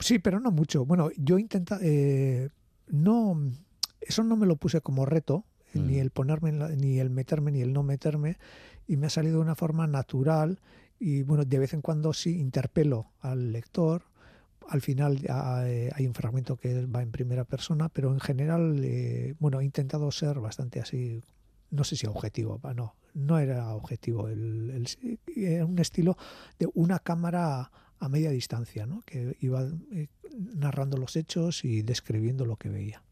[0.00, 0.84] Sí, pero no mucho.
[0.84, 1.76] Bueno, yo intento
[2.88, 3.52] no
[4.00, 5.44] eso no me lo puse como reto,
[5.78, 6.00] ni mm.
[6.00, 8.38] el ponerme, ni el meterme, ni el no meterme,
[8.86, 10.60] y me ha salido de una forma natural
[10.98, 14.04] y bueno, de vez en cuando sí interpelo al lector.
[14.68, 15.20] Al final
[15.64, 19.64] eh, hay un fragmento que va en primera persona, pero en general, eh, bueno, he
[19.64, 21.22] intentado ser bastante así,
[21.70, 24.86] no sé si objetivo, no, no era objetivo, el,
[25.36, 26.16] era un estilo
[26.58, 29.02] de una cámara a media distancia, ¿no?
[29.02, 30.08] que iba eh,
[30.54, 33.02] narrando los hechos y describiendo lo que veía.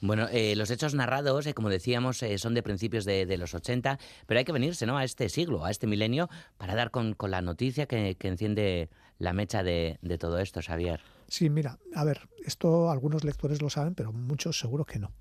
[0.00, 3.98] Bueno, eh, los hechos narrados, eh, como decíamos, eh, son de principios de, los 80,
[4.26, 4.98] pero hay que venirse ¿no?
[4.98, 9.62] a este siglo, a este milenio, para dar con, la noticia que, enciende la mecha
[9.62, 11.00] de, todo esto, Xavier.
[11.28, 15.12] Sí, mira, a ver, esto algunos lectores lo saben, pero muchos seguro que no.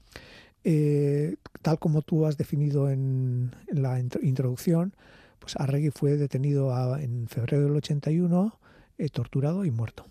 [1.61, 4.95] tal como tú has definido en, la introducción,
[5.39, 8.59] pues Arregui fue detenido en febrero del 81,
[9.13, 10.05] torturado y muerto.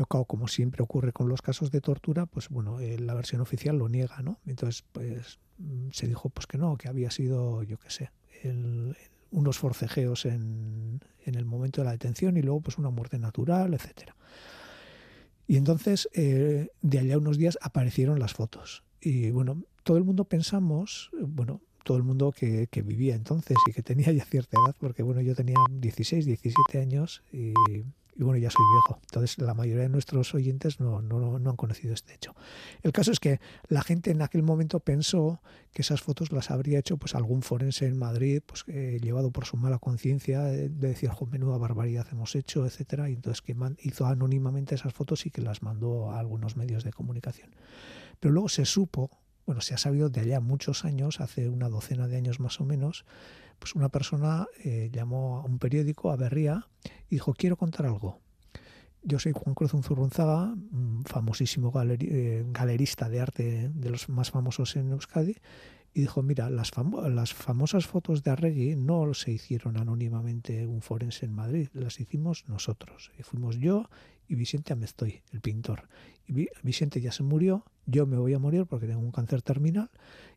[0.00, 3.76] Pero como siempre ocurre con los casos de tortura, pues bueno, eh, la versión oficial
[3.76, 4.38] lo niega, ¿no?
[4.46, 8.10] Entonces, pues mm, se dijo pues que no, que había sido, yo qué sé,
[9.30, 14.16] unos forcejeos en, el momento de la detención y luego pues una muerte natural, etcétera.
[15.46, 18.82] Y entonces, eh, de allá unos días aparecieron las fotos.
[19.02, 23.72] Y bueno, todo el mundo pensamos, bueno, todo el mundo que, que, vivía entonces y
[23.72, 27.52] que tenía ya cierta edad, porque bueno, yo tenía 16, 17 años y
[28.20, 29.00] y bueno, ya soy viejo.
[29.02, 32.34] Entonces la mayoría de nuestros oyentes no, no, no han conocido este hecho.
[32.82, 35.40] El caso es que la gente en aquel momento pensó
[35.72, 39.46] que esas fotos las habría hecho pues algún forense en Madrid, pues eh, llevado por
[39.46, 44.04] su mala conciencia de, decir, jo, menuda barbaridad hemos hecho, etcétera, y entonces que hizo
[44.04, 47.54] anónimamente esas fotos y que las mandó a algunos medios de comunicación.
[48.18, 49.10] Pero luego se supo,
[49.46, 52.66] bueno, se ha sabido de allá muchos años, hace una docena de años más o
[52.66, 53.06] menos,
[53.60, 56.66] pues una persona eh, llamó a un periódico, a Berría,
[57.08, 58.18] y dijo, quiero contar algo.
[59.02, 64.74] Yo soy Juan Cruz Unzurrunzaga, un famosísimo eh, galerista de arte de los más famosos
[64.76, 65.36] en Euskadi,
[65.92, 66.70] y dijo, mira, las,
[67.10, 72.48] las famosas fotos de Arregui no se hicieron anónimamente un forense en Madrid, las hicimos
[72.48, 73.10] nosotros.
[73.18, 73.88] Y fuimos yo
[74.28, 75.88] y Vicente Amestoy, el pintor.
[76.26, 79.90] Y Vicente ya se murió, yo me voy a morir porque tengo un cáncer terminal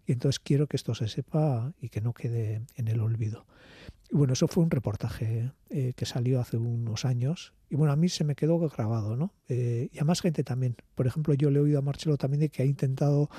[0.06, 3.46] y entonces quiero que esto se sepa y que no quede en el olvido.
[4.12, 7.96] Y bueno, eso fue un reportaje eh, que salió hace unos años y bueno, a
[7.96, 9.34] mí se me quedó grabado, ¿no?
[9.50, 10.76] Eh, y a más gente también.
[10.94, 13.30] Por ejemplo, yo le he oído a Marcelo también de que ha intentado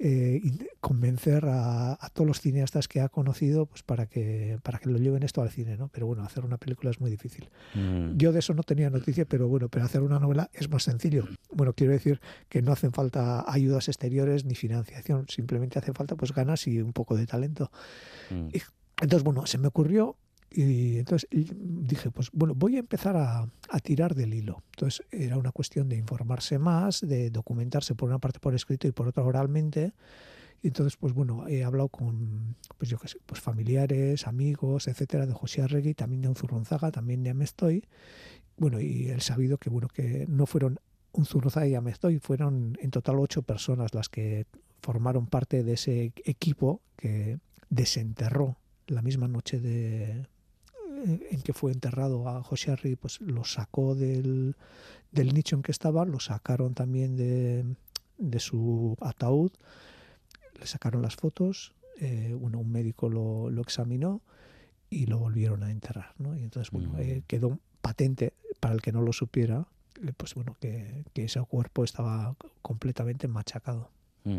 [0.00, 0.40] eh,
[0.80, 5.22] convencer a, todos los cineastas que ha conocido pues para que para que lo lleven
[5.22, 8.16] esto al cine no pero bueno hacer una película es muy difícil mm.
[8.16, 11.26] yo de eso no tenía noticia pero bueno pero hacer una novela es más sencillo
[11.50, 16.32] bueno quiero decir que no hacen falta ayudas exteriores ni financiación simplemente hace falta pues
[16.32, 17.72] ganas y un poco de talento
[18.30, 18.48] mm.
[19.02, 20.16] entonces bueno se me ocurrió
[20.50, 23.46] y entonces dije, pues bueno, voy a empezar a,
[23.82, 24.62] tirar del hilo.
[24.74, 28.92] Entonces era una cuestión de informarse más, de documentarse por una parte por escrito y
[28.92, 29.92] por otra oralmente.
[30.62, 35.26] Y entonces, pues bueno, he hablado con, pues yo qué sé, pues familiares, amigos, etcétera,
[35.26, 37.84] de José Arregui, también de Unzurronzaga, también de Amestoy.
[38.56, 40.80] Bueno, y he sabido que, bueno, que no fueron
[41.12, 44.46] Unzurronzaga y Amestoy, fueron en total ocho personas las que
[44.82, 47.38] formaron parte de ese equipo que
[47.70, 48.56] desenterró
[48.88, 50.26] la misma noche de,
[51.04, 54.56] en que fue enterrado a José Arri, pues lo sacó del,
[55.12, 57.64] del, nicho en que estaba, lo sacaron también de,
[58.18, 59.52] de su ataúd,
[60.58, 64.22] le sacaron las fotos, eh, bueno, un médico lo, lo, examinó
[64.90, 66.36] y lo volvieron a enterrar, ¿no?
[66.36, 67.00] Y entonces, bueno, mm.
[67.00, 69.66] eh, quedó patente para el que no lo supiera,
[70.02, 73.90] eh, pues bueno, que, que ese cuerpo estaba completamente machacado.
[74.24, 74.38] Mm.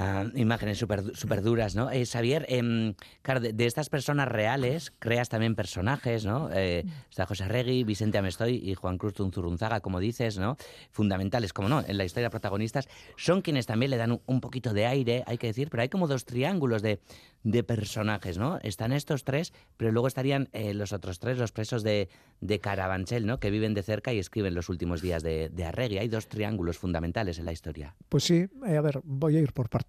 [0.00, 1.90] Ah, imágenes súper super duras, ¿no?
[1.90, 6.50] Eh, Xavier, em, claro, de, estas personas reales creas también personajes, ¿no?
[6.52, 6.90] Eh, mm.
[7.10, 10.56] está José Regui, Vicente Amestoy y Juan Cruz Tunzurunzaga, como dices, ¿no?
[10.92, 14.86] Fundamentales, como no, en la historia protagonistas, son quienes también le dan un, poquito de
[14.86, 17.00] aire, hay que decir, pero hay como dos triángulos de,
[17.42, 18.60] de personajes, ¿no?
[18.62, 22.08] Están estos tres, pero luego estarían eh, los otros tres, los presos de,
[22.40, 23.40] de Carabanchel, ¿no?
[23.40, 25.98] Que viven de cerca y escriben los últimos días de, de Arregui.
[25.98, 27.96] Hay dos triángulos fundamentales en la historia.
[28.08, 29.87] Pues sí, a ver, voy a ir por partes.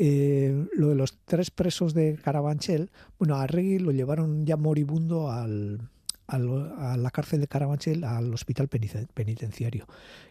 [0.00, 5.30] Eh, lo de los tres presos de Carabanchel, bueno, a Regui lo llevaron ya moribundo
[5.30, 5.90] al,
[6.28, 9.86] a la cárcel de Carabanchel, al hospital penitenciario.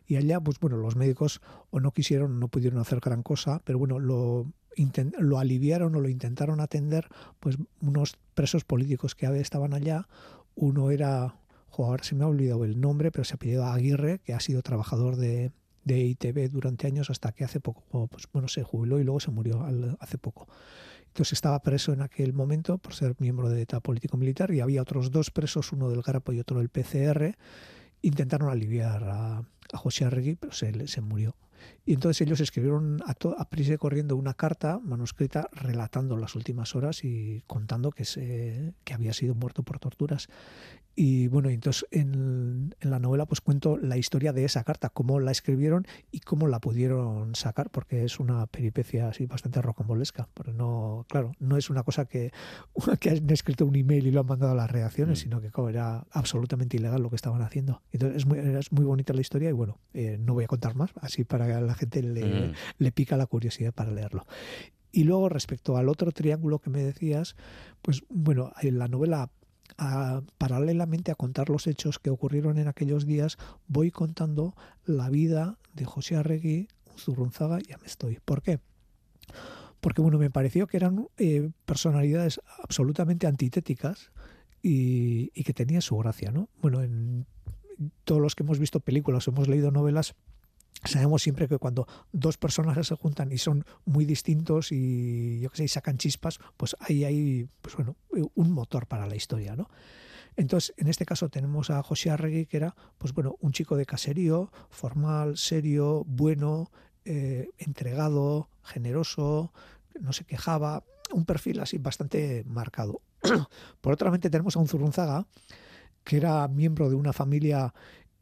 [0.05, 3.79] Y allá, pues bueno, los médicos o no quisieron, no pudieron hacer gran cosa, pero
[3.79, 4.45] bueno, lo,
[5.19, 7.07] lo aliviaron o lo intentaron atender,
[7.39, 10.07] pues unos presos políticos que estaban allá.
[10.55, 11.35] Uno era,
[11.77, 15.15] ahora se me ha olvidado el nombre, pero se apellidaba Aguirre, que ha sido trabajador
[15.15, 15.51] de,
[15.87, 19.31] de ITV durante años hasta que hace poco, pues bueno, se jubiló y luego se
[19.31, 19.65] murió
[19.99, 20.47] hace poco.
[21.07, 25.11] Entonces estaba preso en aquel momento por ser miembro de ETA político-militar y había otros
[25.11, 27.35] dos presos, uno del Garapo y otro del PCR.
[28.01, 31.35] Intentaron aliviar a, José Arregui, pero se, se murió.
[31.85, 36.75] Y entonces ellos escribieron a, a prisa y corriendo una carta manuscrita relatando las últimas
[36.75, 40.27] horas y contando que, se, que había sido muerto por torturas.
[40.99, 45.19] Y bueno, entonces en, en, la novela pues cuento la historia de esa carta, cómo
[45.19, 50.27] la escribieron y cómo la pudieron sacar, porque es una peripecia así bastante rocambolesca.
[50.33, 52.31] Pero no, claro, no es una cosa que,
[52.99, 55.21] que han escrito un email y lo han mandado a las reacciones, mm.
[55.21, 57.83] sino que era absolutamente ilegal lo que estaban haciendo.
[57.91, 60.73] Entonces es muy, es muy bonita la historia y bueno, eh, no voy a contar
[60.73, 62.53] más, así para que a la gente le, mm.
[62.79, 64.25] le pica la curiosidad para leerlo.
[64.91, 67.35] Y luego respecto al otro triángulo que me decías,
[67.83, 69.29] pues bueno, en la novela
[70.37, 73.37] paralelamente a contar los hechos que ocurrieron en aquellos días,
[73.67, 78.19] voy contando la vida de José Arregui, Zurrunzaga y Amestoy.
[78.25, 78.59] ¿Por qué?
[79.79, 84.11] Porque bueno, me pareció que eran eh, personalidades absolutamente antitéticas
[84.61, 86.49] y, que tenían su gracia, ¿no?
[86.61, 87.25] Bueno, en
[88.03, 90.15] todos los que hemos visto películas o hemos leído novelas,
[90.83, 95.57] sabemos siempre que cuando dos personajes se juntan y son muy distintos y yo que
[95.57, 97.95] sé, sacan chispas, pues ahí hay pues bueno,
[98.35, 99.69] un motor para la historia, ¿no?
[100.35, 103.85] Entonces, en este caso tenemos a José Arregui, que era pues bueno, un chico de
[103.85, 106.71] caserío, formal, serio, bueno,
[107.05, 109.51] eh, entregado, generoso,
[109.99, 113.01] no se quejaba, un perfil así bastante marcado.
[113.81, 115.25] Por otra parte tenemos a un Zurunzaga,
[116.03, 117.73] que era miembro de una familia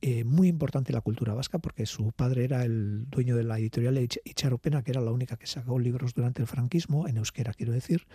[0.01, 3.57] eh, muy importante en la cultura vasca, porque su padre era el dueño de la
[3.57, 7.71] editorial Icharopena, que era la única que sacó libros durante el franquismo, en euskera quiero
[7.71, 8.05] decir.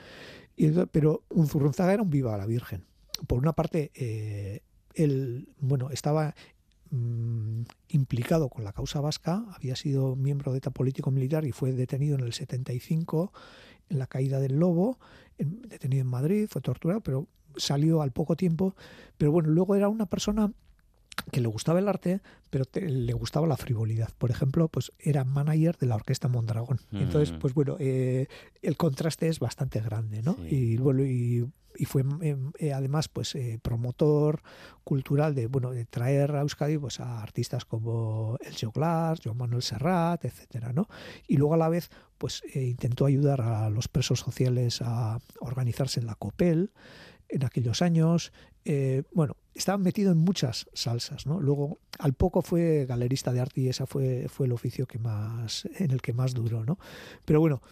[0.57, 2.85] Y, pero Unzurrunzaga era un viva la Virgen.
[3.27, 4.61] Por una parte, eh,
[4.95, 6.35] él bueno, estaba
[6.91, 11.73] mm, implicado con la causa vasca, había sido miembro de ETA político militar y fue
[11.73, 13.33] detenido en el 75
[13.89, 14.99] en la caída del Lobo,
[15.39, 18.75] detenido en Madrid, fue torturado, pero salió al poco tiempo.
[19.19, 20.53] Pero bueno, luego era una persona
[21.31, 24.11] que le gustaba el arte, pero le gustaba la frivolidad.
[24.19, 26.81] Por ejemplo, pues era manager de la orquesta Mondragón.
[26.93, 27.39] Entonces, mm.
[27.39, 28.27] pues bueno, eh,
[28.63, 30.37] el contraste es bastante grande, ¿no?
[30.49, 31.49] Y bueno, y,
[31.87, 34.43] fue em, eh, además pues eh, promotor
[34.85, 39.63] cultural de bueno de traer a Euskadi pues a artistas como el Glass, Joan Manuel
[39.63, 40.89] Serrat, etcétera, ¿no?
[41.27, 46.07] Y luego a la vez pues intentó ayudar a los presos sociales a organizarse en
[46.07, 46.71] la COPEL
[47.31, 48.33] en aquellos años.
[48.65, 51.41] Eh, bueno, estaba metido en muchas salsas, ¿no?
[51.41, 55.69] Luego, al poco fue galerista de arte y ese fue, fue el oficio que más,
[55.79, 56.79] en el que más duró, ¿no?
[57.25, 57.63] Pero bueno,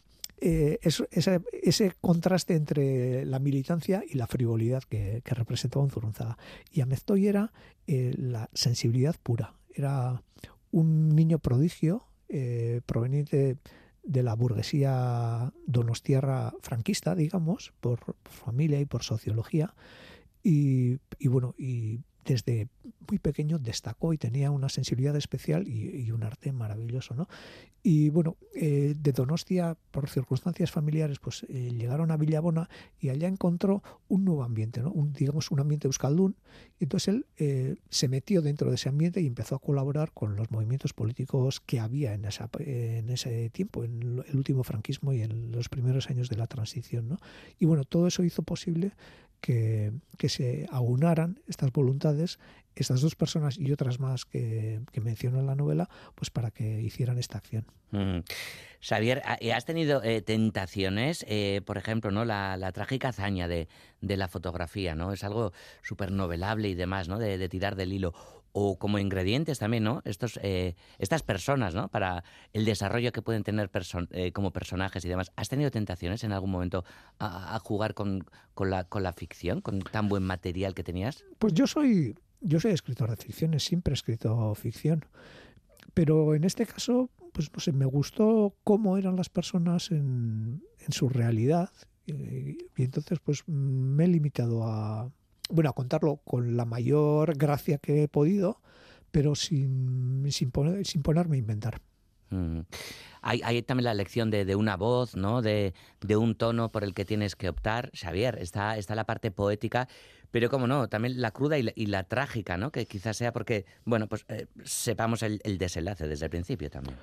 [0.40, 6.38] eh, ese, ese, contraste entre la militancia y la frivolidad que, que representaba un Zurunzaga.
[6.73, 7.53] Y Ameztoy era
[7.87, 9.55] eh, la sensibilidad pura.
[9.75, 10.23] Era
[10.71, 12.05] un niño prodigio
[12.85, 13.57] proveniente
[14.09, 19.75] de la burguesía donostiarra franquista, digamos, por, familia y por sociología.
[20.42, 22.69] Y, y, bueno, y desde
[23.09, 27.27] muy pequeño destacó y tenía una sensibilidad especial y, un arte maravilloso, ¿no?
[27.83, 32.69] Y bueno, eh, de Donostia, por circunstancias familiares, pues eh, llegaron a Villabona
[33.01, 34.93] y allá encontró un nuevo ambiente, ¿no?
[35.14, 36.37] Digamos, un ambiente euskaldún.
[36.79, 40.37] Y entonces él eh, se metió dentro de ese ambiente y empezó a colaborar con
[40.37, 42.27] los movimientos políticos que había en,
[42.59, 47.09] en ese tiempo, en el último franquismo y en los primeros años de la transición,
[47.09, 47.19] ¿no?
[47.59, 48.93] Y bueno, todo eso hizo posible
[49.40, 49.92] que,
[50.29, 52.38] se aunaran estas voluntades,
[52.74, 56.81] estas dos personas y otras más que, que menciono en la novela, pues para que
[56.83, 57.66] hicieran esta acción.
[57.90, 58.20] Mm.
[58.81, 59.22] Xavier,
[59.55, 61.24] ¿has tenido eh, tentaciones?
[61.29, 62.24] Eh, por ejemplo, ¿no?
[62.24, 63.68] La, trágica hazaña de,
[64.01, 65.12] la fotografía, ¿no?
[65.12, 67.18] Es algo súper novelable y demás, ¿no?
[67.18, 68.14] De, de, tirar del hilo
[68.52, 70.02] o como ingredientes también, ¿no?
[70.04, 71.88] Estos, eh, estas personas, ¿no?
[71.88, 73.70] Para el desarrollo que pueden tener
[74.11, 75.32] eh, como personajes y demás.
[75.37, 76.84] ¿Has tenido tentaciones en algún momento
[77.18, 81.24] a, jugar con, con, la, con la ficción, con tan buen material que tenías?
[81.38, 85.04] Pues yo soy, yo soy escritor de ficciones, siempre he escrito ficción.
[85.94, 90.92] Pero en este caso, pues no sé, me gustó cómo eran las personas en, en
[90.92, 91.70] su realidad.
[92.06, 95.11] y entonces, pues me he limitado a,
[95.48, 98.61] bueno, a contarlo con la mayor gracia que he podido,
[99.11, 100.52] pero sin, sin,
[100.84, 101.80] sin ponerme a inventar.
[102.30, 102.61] Mm.
[103.22, 105.42] Hay, también la elección de, una voz, ¿no?
[105.42, 105.74] De,
[106.16, 107.90] un tono por el que tienes que optar.
[107.94, 109.88] Xavier, está, está la parte poética,
[110.30, 112.70] pero como no, también la cruda y la, trágica, ¿no?
[112.70, 116.96] Que quizás sea porque, bueno, pues eh, sepamos el, el, desenlace desde el principio también.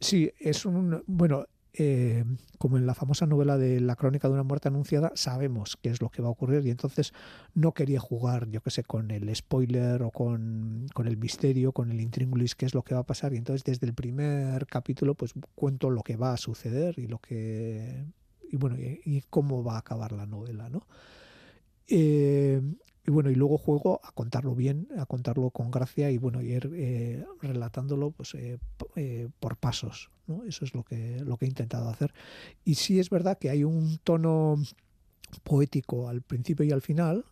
[0.00, 1.02] Sí, es un.
[1.06, 1.46] Bueno,
[1.78, 2.24] eh,
[2.58, 6.00] como en la famosa novela de La crónica de una muerte anunciada, sabemos qué es
[6.00, 7.12] lo que va a ocurrir y entonces
[7.54, 12.00] no quería jugar, yo qué sé, con el spoiler o con, el misterio, con el
[12.00, 15.34] intríngulis, qué es lo que va a pasar y entonces desde el primer capítulo pues
[15.54, 18.06] cuento lo que va a suceder y lo que
[18.50, 20.86] y bueno y, cómo va a acabar la novela, ¿no?
[21.88, 22.62] Eh,
[23.06, 26.70] y bueno, y luego juego a contarlo bien, a contarlo con gracia y bueno, ir
[26.74, 28.58] eh, relatándolo pues, eh,
[28.96, 30.10] eh, por pasos.
[30.26, 30.42] ¿no?
[30.44, 32.12] Eso es lo que, lo que he intentado hacer.
[32.64, 34.56] Y sí es verdad que hay un tono
[35.44, 37.24] poético al principio y al final.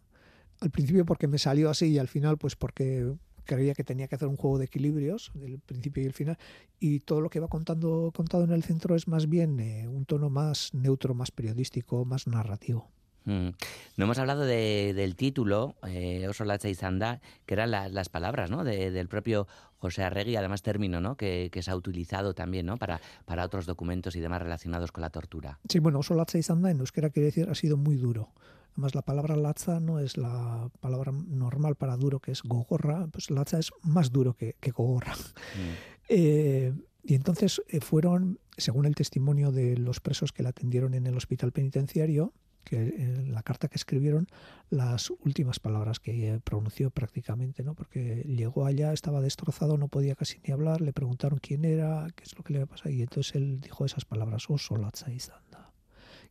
[0.61, 3.13] Al principio porque me salió así y al final pues porque
[3.45, 6.39] creía que tenía que hacer un juego de equilibrios del principio y el final
[6.79, 10.31] y todo lo que va contando contado en el centro es más bien un tono
[10.31, 12.89] más neutro, más periodístico, más narrativo.
[13.25, 13.49] Mm.
[13.97, 18.65] No hemos hablado del título, eh, Oso y Zanda, que eran las palabras ¿no?
[18.65, 19.47] del propio
[19.79, 21.17] José Arregui, además término ¿no?
[21.17, 22.77] que, se ha utilizado también ¿no?
[22.77, 25.59] para, para otros documentos y demás relacionados con la tortura.
[25.69, 28.33] Sí, bueno, Oso y Zanda en euskera quiere decir ha sido muy duro.
[28.73, 33.07] Además, la palabra latza no es la palabra normal para duro, que es gogorra.
[33.07, 35.15] Pues latza es más duro que, gogorra.
[35.15, 36.05] Mm.
[36.09, 41.07] Eh, y entonces eh, fueron, según el testimonio de los presos que la atendieron en
[41.07, 42.33] el hospital penitenciario,
[42.65, 44.27] que en la carta que escribieron
[44.71, 47.75] las últimas palabras que pronunció prácticamente, ¿no?
[47.75, 52.25] Porque llegó allá, estaba destrozado, no podía casi ni hablar, le preguntaron quién era, qué
[52.25, 54.57] es lo que le pasado y entonces él dijo esas palabras, oh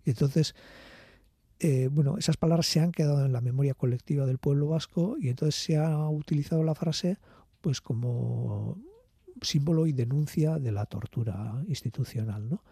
[0.06, 0.56] Y entonces,
[1.60, 5.30] eh, bueno, esas palabras se han quedado en la memoria colectiva del pueblo vasco y
[5.30, 7.18] entonces se ha utilizado la frase
[7.62, 8.78] pues como
[9.42, 12.64] símbolo y denuncia de la tortura institucional, ¿no?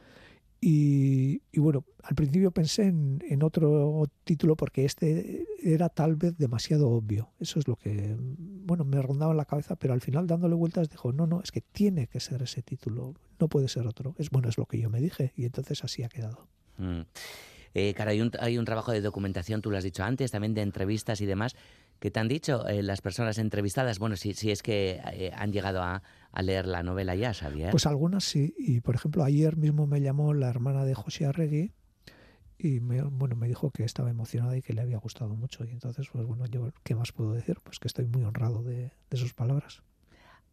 [0.64, 7.32] Y, bueno, al principio pensé en, otro título porque este era tal vez demasiado obvio.
[7.40, 10.88] Eso es lo que, bueno, me rondaba en la cabeza, pero al final dándole vueltas
[10.88, 14.14] dijo, no, no, es que tiene que ser ese título, no puede ser otro.
[14.20, 16.48] Es bueno, es lo que yo me dije y entonces así ha quedado.
[16.78, 17.02] Mm.
[17.74, 20.62] Eh, hay un, hay un trabajo de documentación, tú lo has dicho antes, también de
[20.62, 21.56] entrevistas y demás.
[22.02, 24.00] ¿Qué te han dicho eh, las personas entrevistadas?
[24.00, 26.02] Bueno, si, si es que eh, han llegado a,
[26.42, 27.70] leer la novela ya, ¿sabía?
[27.70, 28.56] Pues algunas sí.
[28.58, 31.74] Y por ejemplo, ayer mismo me llamó la hermana de José Arregui
[32.58, 35.64] y me, bueno, me dijo que estaba emocionada y que le había gustado mucho.
[35.64, 37.60] Y entonces, pues bueno, yo, ¿qué más puedo decir?
[37.64, 39.84] Pues que estoy muy honrado de, sus palabras.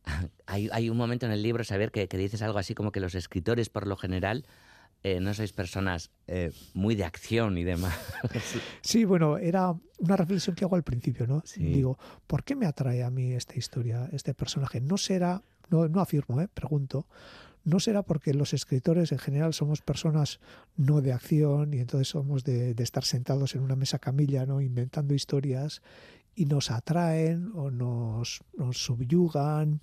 [0.47, 3.01] Hay, hay, un momento en el libro, saber que, que dices algo así como que
[3.01, 4.45] los escritores, por lo general,
[5.03, 7.95] eh, no sois personas eh, muy de acción y demás.
[8.83, 11.43] sí, bueno, era una reflexión que hago al principio, ¿no?
[11.57, 14.81] Digo, ¿por qué me atrae a mí esta historia, este personaje?
[14.81, 16.49] No será, no, no afirmo, ¿eh?
[16.53, 17.07] pregunto,
[17.65, 20.41] no será porque los escritores en general somos personas
[20.77, 24.61] no de acción y entonces somos de, de estar sentados en una mesa camilla, ¿no?
[24.61, 25.81] Inventando historias
[26.35, 29.81] y nos atraen o nos, nos subyugan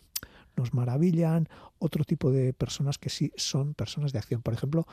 [0.57, 1.47] nos maravillan,
[1.79, 4.41] otro tipo de personas que sí son personas de acción.
[4.41, 4.85] Por ejemplo,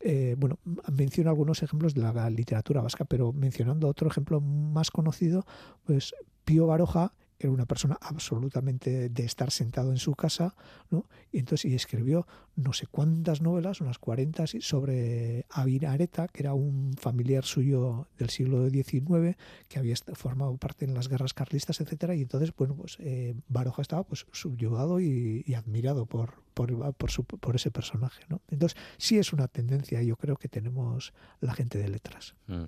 [0.00, 0.58] eh, bueno,
[0.92, 5.44] menciono algunos ejemplos de la literatura vasca, pero mencionando otro ejemplo más conocido,
[5.84, 10.54] pues Pío Baroja era una persona absolutamente de estar sentado en su casa,
[10.90, 11.06] ¿no?
[11.32, 15.44] Y entonces y escribió no sé cuántas novelas, unas 40 sobre
[15.86, 19.36] Areta, que era un familiar suyo del siglo XIX,
[19.68, 23.82] que había formado parte en las guerras carlistas, etcétera, y entonces, bueno, pues eh, Baroja
[23.82, 28.40] estaba pues subyugado y, admirado por, por, por, su, por, ese personaje, ¿no?
[28.48, 32.34] Entonces, sí es una tendencia, yo creo que tenemos la gente de letras.
[32.46, 32.64] Mm.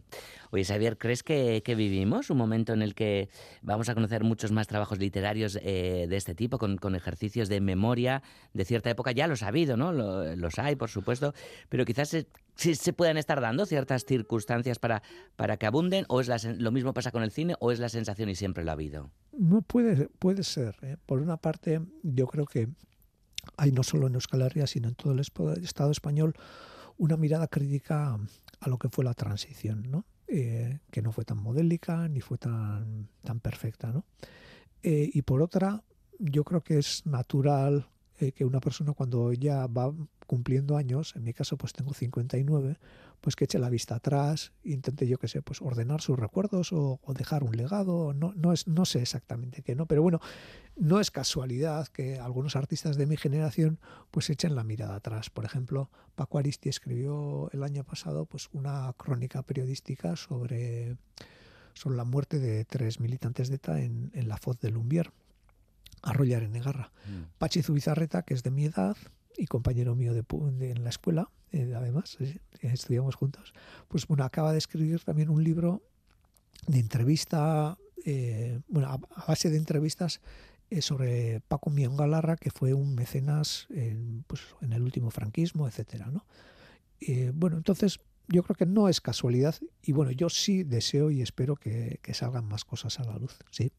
[0.50, 3.30] Oye, Xavier, ¿crees que, que, vivimos un momento en el que
[3.62, 7.62] vamos a conocer muchos más trabajos literarios eh, de este tipo, con, con ejercicios de
[7.62, 8.22] memoria
[8.52, 9.12] de cierta época?
[9.12, 9.90] Ya lo ha habido, ¿no?
[9.92, 11.32] los hay, por supuesto,
[11.70, 12.26] pero quizás se,
[12.74, 15.02] se puedan estar dando ciertas circunstancias para,
[15.36, 18.28] para que abunden, o es lo mismo pasa con el cine, o es la sensación
[18.28, 19.10] y siempre lo ha habido.
[19.32, 20.76] No puede, puede ser.
[20.82, 20.98] ¿eh?
[21.06, 22.68] Por una parte, yo creo que
[23.56, 26.34] hay no solo en Euskal Herria, sino en todo el Estado español,
[26.96, 28.18] una mirada crítica
[28.60, 30.04] a lo que fue la transición, ¿no?
[30.30, 33.90] Eh, que no fue tan modélica ni fue tan, tan perfecta.
[33.90, 34.04] ¿no?
[34.82, 35.82] Eh, y por otra,
[36.18, 37.88] yo creo que es natural
[38.20, 39.94] eh, que una persona cuando ya va
[40.26, 42.76] cumpliendo años, en mi caso pues tengo 59,
[43.20, 47.00] pues que eche la vista atrás, intente yo que sé, pues ordenar sus recuerdos o,
[47.16, 49.86] dejar un legado, no, no, es, no sé exactamente qué, ¿no?
[49.86, 50.20] Pero bueno,
[50.76, 53.78] no es casualidad que algunos artistas de mi generación
[54.10, 55.30] pues echen la mirada atrás.
[55.30, 60.96] Por ejemplo, Paco Aristi escribió el año pasado pues una crónica periodística sobre,
[61.72, 65.12] sobre la muerte de tres militantes de ETA en, en la Foz de Lumbier
[66.02, 66.92] Arrollar en Negarra.
[67.06, 67.38] Mm.
[67.38, 68.96] Pachi Zubizarreta, que es de mi edad
[69.36, 70.24] y compañero mío de,
[70.70, 73.54] en la escuela, eh, además, eh, estudiamos juntos,
[73.88, 75.82] pues bueno, acaba de escribir también un libro
[76.66, 80.20] de entrevista, eh, bueno, a, base de entrevistas
[80.80, 86.10] sobre Paco Mion Galarra, que fue un mecenas en, pues, en el último franquismo, etcétera,
[86.10, 86.26] ¿no?
[87.32, 91.56] bueno, entonces yo creo que no es casualidad y bueno, yo sí deseo y espero
[91.56, 93.72] que, que salgan más cosas a la luz, sí.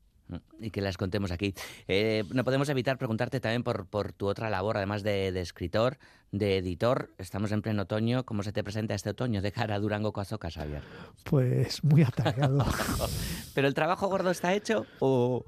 [0.60, 1.54] Y que las contemos aquí.
[1.88, 5.98] Eh, no podemos evitar preguntarte también por, por tu otra labor, además de, escritor,
[6.32, 7.12] de editor.
[7.18, 8.26] Estamos en pleno otoño.
[8.26, 10.84] ¿Cómo se te presenta este otoño de cara a Durango Coazoca, Xavier?
[11.24, 12.66] Pues muy atareado.
[13.56, 15.46] ¿Pero el trabajo gordo está hecho o...?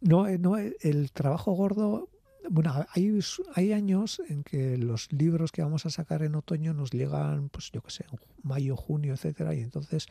[0.00, 2.08] No, eh, no eh, el trabajo gordo...
[2.50, 3.20] Bueno, hay,
[3.54, 7.70] hay años en que los libros que vamos a sacar en otoño nos llegan, pues
[7.72, 8.04] yo qué sé,
[8.42, 10.08] mayo, junio, etcétera, y entonces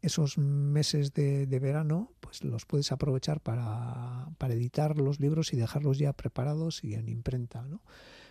[0.00, 6.12] esos meses de, verano pues los puedes aprovechar para, editar los libros y dejarlos ya
[6.12, 7.62] preparados y en imprenta.
[7.62, 7.80] ¿no?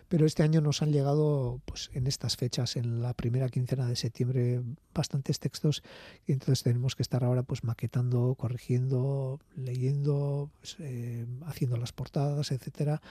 [0.07, 3.95] Pero este año nos han llegado pues, en estas fechas, en la primera quincena de
[3.95, 4.61] septiembre,
[4.93, 5.84] bastantes textos
[6.26, 12.51] y entonces tenemos que estar ahora pues maquetando, corrigiendo, leyendo, pues, eh, haciendo las portadas,
[12.51, 13.01] etcétera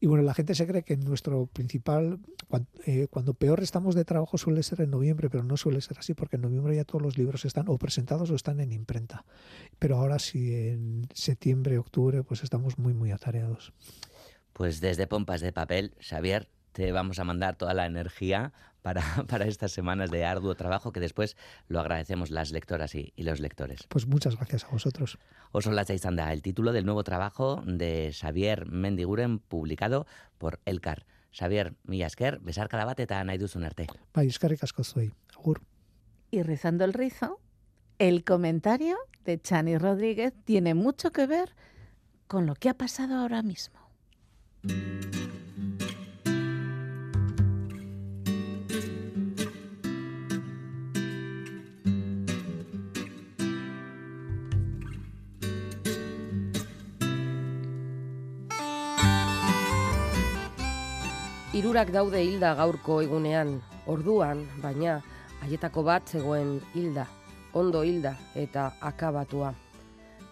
[0.00, 2.20] y bueno, la gente se cree que nuestro principal,
[2.86, 6.14] eh, cuando, peor estamos de trabajo suele ser en noviembre, pero no suele ser así
[6.14, 9.26] porque en noviembre ya todos los libros están o presentados o están en imprenta.
[9.78, 13.74] Pero ahora sí, en septiembre, octubre, pues estamos muy, muy atareados.
[14.54, 18.52] Pues desde Pompas de Papel, Xavier, te vamos a mandar toda la energía
[18.82, 21.36] para, para, estas semanas de arduo trabajo que después
[21.68, 23.86] lo agradecemos las lectoras y, los lectores.
[23.88, 25.18] Pues muchas gracias a vosotros.
[25.52, 30.06] Oso la Chaizanda, el título del nuevo trabajo de Xavier Mendiguren publicado
[30.38, 31.06] por Elcar.
[31.32, 33.86] Xavier Millasker, besar cada bate eta nahi duzun arte.
[34.14, 34.82] Bai, eskerrik asko
[35.36, 35.62] Agur.
[36.32, 37.40] Y rezando el rizo,
[37.98, 41.54] el comentario de Chani Rodríguez tiene mucho que ver
[42.26, 43.78] con lo que ha pasado ahora mismo.
[61.60, 63.50] Hirurak daude hilda gaurko egunean,
[63.92, 64.94] orduan, baina,
[65.44, 67.04] haietako bat zegoen hilda,
[67.52, 69.50] ondo hilda eta akabatua.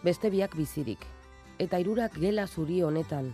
[0.00, 1.04] Beste biak bizirik.
[1.60, 3.28] Eta hirurak gela zuri honetan,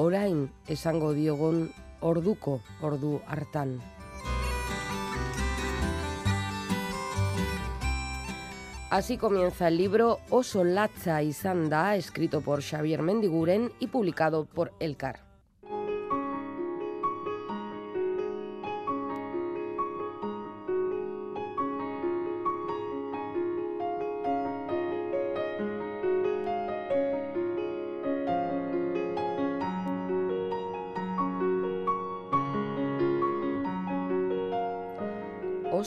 [0.00, 1.66] orain esango diogun
[2.00, 3.76] orduko ordu hartan.
[8.88, 14.72] Así comienza el libro Oso latza izan da, escrito por Xavier Mendiguren y publicado por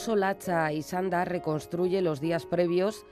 [0.00, 3.04] Oso latza Isanda reconstruye los días previos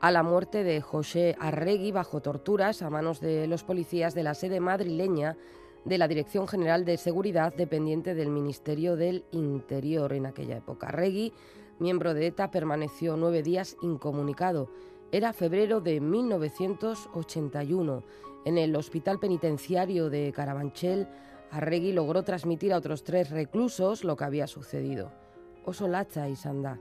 [0.00, 4.34] a la muerte de José Arregui bajo torturas a manos de los policías de la
[4.34, 5.36] sede madrileña
[5.84, 10.86] de la Dirección General de Seguridad dependiente del Ministerio del Interior en aquella época.
[10.86, 11.32] Arregui,
[11.80, 14.70] miembro de ETA, permaneció nueve días incomunicado.
[15.10, 18.04] Era febrero de 1981.
[18.44, 21.08] En el hospital penitenciario de Carabanchel,
[21.50, 25.25] Arregui logró transmitir a otros tres reclusos lo que había sucedido
[25.66, 26.78] oso latza izan da.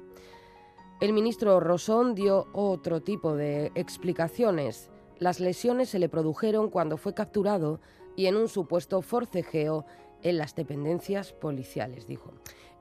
[1.01, 4.89] El ministro Rosón dio otro tipo de explicaciones.
[5.19, 7.81] Las lesiones se le produjeron cuando fue capturado
[8.15, 9.86] y en un supuesto forcejeo
[10.21, 12.31] en las dependencias policiales, dijo.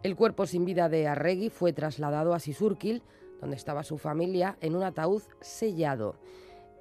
[0.05, 3.02] El cuerpo sin vida de Arregui fue trasladado a Sisurquil,
[3.40, 6.16] donde estaba su familia, en un ataúd sellado.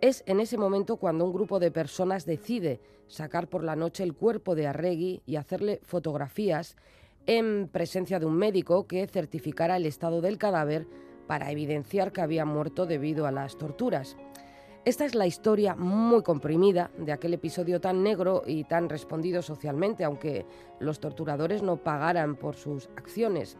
[0.01, 4.13] Es en ese momento cuando un grupo de personas decide sacar por la noche el
[4.13, 6.75] cuerpo de Arregui y hacerle fotografías
[7.25, 10.87] en presencia de un médico que certificara el estado del cadáver
[11.27, 14.17] para evidenciar que había muerto debido a las torturas.
[14.85, 20.03] Esta es la historia muy comprimida de aquel episodio tan negro y tan respondido socialmente,
[20.03, 20.45] aunque
[20.81, 23.57] los torturadores no pagaran por sus acciones.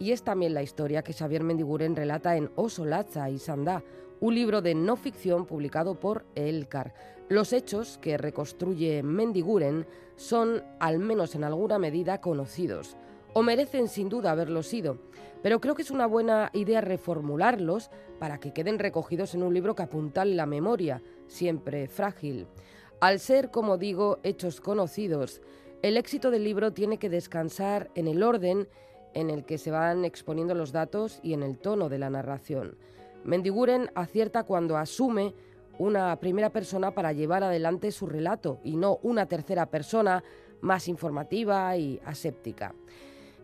[0.00, 3.84] Y es también la historia que Xavier Mendiguren relata en Oso Latza y Sandá,
[4.18, 6.92] un libro de no ficción publicado por Elcar.
[7.28, 9.86] Los hechos que reconstruye Mendiguren
[10.16, 12.96] son, al menos en alguna medida, conocidos
[13.34, 14.98] o merecen sin duda haberlo sido,
[15.42, 19.74] pero creo que es una buena idea reformularlos para que queden recogidos en un libro
[19.74, 22.46] que apuntale la memoria, siempre frágil.
[23.00, 25.42] Al ser, como digo, hechos conocidos,
[25.82, 28.68] el éxito del libro tiene que descansar en el orden
[29.12, 32.78] en el que se van exponiendo los datos y en el tono de la narración.
[33.24, 35.34] Mendiguren acierta cuando asume
[35.78, 40.22] una primera persona para llevar adelante su relato y no una tercera persona
[40.60, 42.74] más informativa y aséptica.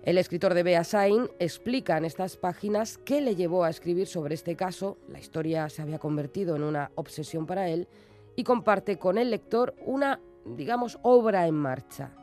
[0.03, 4.57] El escritor de Beasain explica en estas páginas qué le llevó a escribir sobre este
[4.57, 7.87] caso, la historia se había convertido en una obsesión para él,
[8.35, 12.15] y comparte con el lector una, digamos, obra en marcha.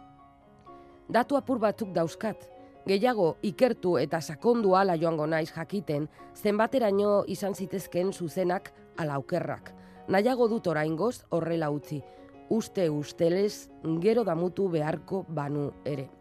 [1.07, 2.49] Datu apur batzuk dauzkat,
[2.87, 9.71] gehiago ikertu eta sakondu ala joango naiz jakiten, zenbateraino izan zitezkeen zuzenak ala aukerrak.
[10.07, 12.01] Nahiago dut oraingoz horrela utzi,
[12.49, 13.69] uste ustelez
[14.01, 16.16] gero damutu beharko banu ere.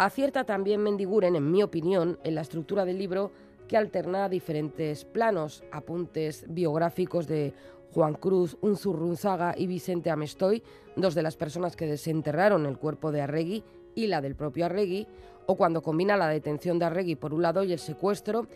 [0.00, 3.32] Acierta también Mendiguren, en mi opinión, en la estructura del libro
[3.68, 7.52] que alterna diferentes planos, apuntes biográficos de
[7.92, 10.62] Juan Cruz, Unzurrunzaga y Vicente Amestoy,
[10.96, 13.62] dos de las personas que desenterraron el cuerpo de Arregui
[13.94, 15.06] y la del propio Arregui,
[15.44, 18.46] o cuando combina la detención de Arregui por un lado y el secuestro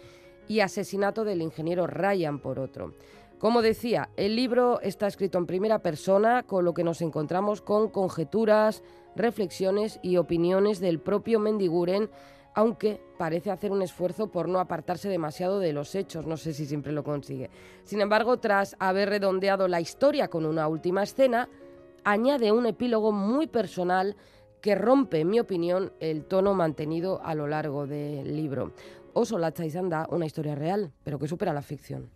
[0.48, 2.94] y asesinato del ingeniero Ryan por otro.
[3.44, 7.90] Como decía, el libro está escrito en primera persona, con lo que nos encontramos con
[7.90, 8.82] conjeturas,
[9.16, 12.08] reflexiones y opiniones del propio Mendiguren,
[12.54, 16.64] aunque parece hacer un esfuerzo por no apartarse demasiado de los hechos, no sé si
[16.64, 17.50] siempre lo consigue.
[17.82, 21.50] Sin embargo, tras haber redondeado la historia con una última escena,
[22.02, 24.16] añade un epílogo muy personal
[24.62, 28.72] que rompe, en mi opinión, el tono mantenido a lo largo del libro.
[29.12, 32.08] Oso la da una historia real, pero que supera la ficción.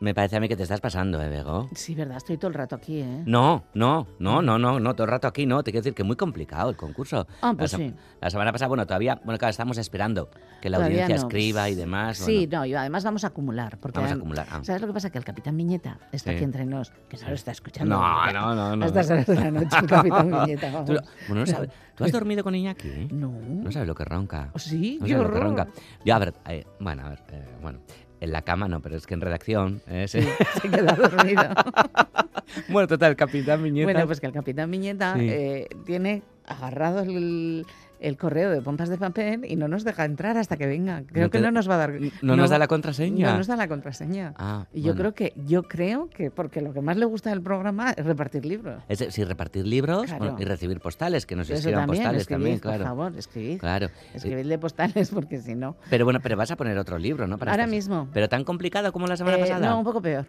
[0.00, 1.68] Me parece a mí que te estás pasando, ¿eh, Bego?
[1.74, 3.22] Sí, verdad, estoy todo el rato aquí, ¿eh?
[3.26, 5.62] No, no, no, no, no, no, todo el rato aquí no.
[5.62, 7.26] Te quiero decir que es muy complicado el concurso.
[7.42, 7.92] Ah, pues sí.
[8.18, 10.30] La semana pasada, bueno, todavía, bueno, claro, estamos esperando
[10.62, 12.16] que la audiencia escriba y demás.
[12.16, 13.76] Sí, no, y además vamos a acumular.
[13.76, 14.46] Porque vamos a acumular.
[14.50, 14.60] Ah.
[14.62, 15.10] ¿Sabes lo que pasa?
[15.10, 17.94] Que el Capitán Viñeta está aquí entre nos, que lo está escuchando.
[17.94, 18.84] No, no, no, no.
[18.86, 20.72] A estas horas de la noche, el Capitán Viñeta.
[20.72, 20.86] Vamos.
[20.86, 20.96] ¿Tú,
[21.28, 21.70] bueno, no sabes.
[21.94, 23.08] ¿Tú has dormido con Iñaki?
[23.12, 23.30] No.
[23.30, 24.48] No sabes lo que ronca.
[24.54, 25.68] ¿Oh, sí, no qué sabes lo que ronca.
[26.06, 27.80] Yo, a ver, eh, bueno, a ver, eh, bueno.
[28.20, 29.80] En la cama no, pero es que en redacción.
[29.88, 30.06] ¿eh?
[30.06, 30.20] Sí,
[30.60, 31.42] se queda dormido.
[32.68, 33.84] bueno, total, el capitán Viñeta.
[33.90, 35.26] Bueno, pues que el capitán Viñeta Sí.
[35.28, 37.64] eh, tiene agarrado el,
[38.00, 41.02] el correo de pompas de papel y no nos deja entrar hasta que venga.
[41.06, 41.92] Creo que no nos va a dar.
[42.22, 43.30] ¿No, nos da la contraseña?
[43.30, 44.34] No nos da la contraseña.
[44.36, 47.42] Ah, y yo creo que, yo creo que porque lo que más le gusta del
[47.42, 48.82] programa es repartir libros.
[48.88, 52.78] Es sí, repartir libros y recibir postales, que nos escriban postales también, claro.
[52.78, 53.58] Por favor, escribid.
[53.58, 53.88] Claro.
[54.14, 55.76] Escribidle postales porque si no.
[55.90, 57.38] Pero bueno, pero vas a poner otro libro, ¿no?
[57.40, 58.08] Ahora mismo.
[58.12, 59.68] Pero tan complicado como la semana eh, pasada.
[59.68, 60.26] No, un poco peor.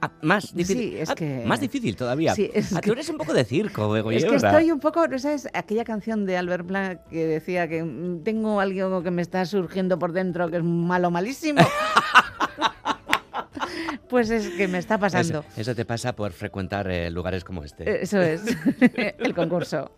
[0.00, 0.96] Ah, más difícil.
[0.96, 1.42] es ah, que...
[1.46, 2.34] Más difícil todavía.
[2.34, 5.18] Sí, es ah, tú eres un poco de circo, Es que estoy un poco, ¿no
[5.18, 5.48] sabes?
[5.54, 9.98] Aquella canción de Albert Black que decía que mm, tengo algo que me está surgiendo
[9.98, 11.62] por dentro que es malo, malísimo.
[14.08, 15.44] pues es que me está pasando.
[15.56, 18.02] Eso, te pasa por frecuentar eh, lugares como este.
[18.02, 18.42] Eso es,
[19.18, 19.90] el concurso.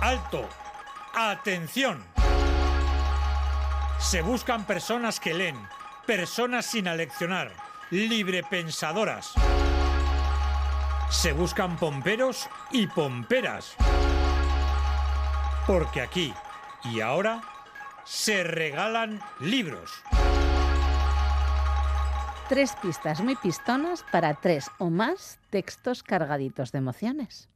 [0.00, 0.46] Alto,
[1.14, 2.04] atención.
[3.98, 5.56] Se buscan personas que leen
[6.06, 7.52] personas sin aleccionar,
[7.90, 9.34] librepensadoras.
[11.10, 13.74] Se buscan pomperos y pomperas.
[15.66, 16.34] Porque aquí
[16.84, 17.42] y ahora
[18.04, 20.02] se regalan libros.
[22.48, 27.48] Tres pistas muy pistonas para tres o más textos cargaditos de emociones.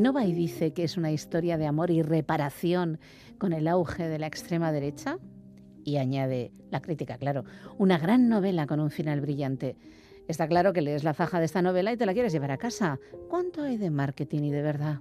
[0.00, 2.98] Innova y dice que es una historia de amor y reparación
[3.36, 5.18] con el auge de la extrema derecha.
[5.84, 7.44] Y añade la crítica, claro,
[7.76, 9.76] una gran novela con un final brillante.
[10.26, 12.56] Está claro que lees la faja de esta novela y te la quieres llevar a
[12.56, 12.98] casa.
[13.28, 15.00] ¿Cuánto hay de marketing y de verdad?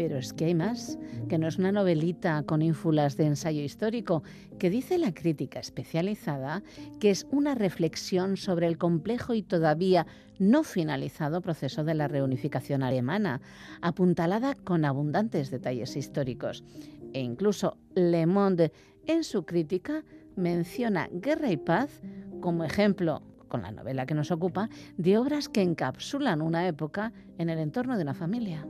[0.00, 0.98] Pero es que hay más,
[1.28, 4.22] que no es una novelita con ínfulas de ensayo histórico,
[4.58, 6.62] que dice la crítica especializada
[7.00, 10.06] que es una reflexión sobre el complejo y todavía
[10.38, 13.42] no finalizado proceso de la reunificación alemana,
[13.82, 16.64] apuntalada con abundantes detalles históricos.
[17.12, 18.72] E incluso Le Monde,
[19.06, 20.02] en su crítica,
[20.34, 22.00] menciona Guerra y Paz
[22.40, 27.50] como ejemplo con la novela que nos ocupa, de obras que encapsulan una época en
[27.50, 28.64] el entorno de una familia.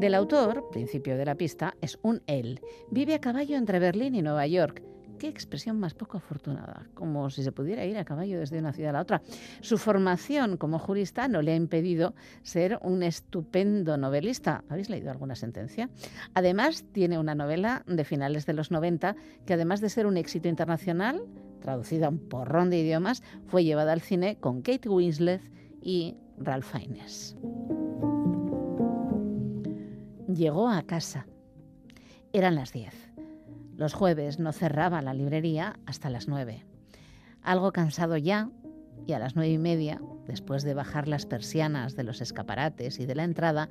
[0.00, 2.62] Del autor, principio de la pista, es un él.
[2.90, 4.82] Vive a caballo entre Berlín y Nueva York.
[5.18, 8.90] Qué expresión más poco afortunada, como si se pudiera ir a caballo desde una ciudad
[8.90, 9.20] a la otra.
[9.60, 14.64] Su formación como jurista no le ha impedido ser un estupendo novelista.
[14.70, 15.90] ¿Habéis leído alguna sentencia?
[16.32, 20.48] Además, tiene una novela de finales de los 90 que además de ser un éxito
[20.48, 21.20] internacional,
[21.60, 25.42] traducida a un porrón de idiomas, fue llevada al cine con Kate Winslet
[25.82, 27.36] y Ralph Fiennes.
[30.34, 31.26] Llegó a casa.
[32.32, 32.94] Eran las 10.
[33.76, 36.64] Los jueves no cerraba la librería hasta las 9.
[37.42, 38.48] Algo cansado ya,
[39.06, 43.06] y a las nueve y media, después de bajar las persianas de los escaparates y
[43.06, 43.70] de la entrada,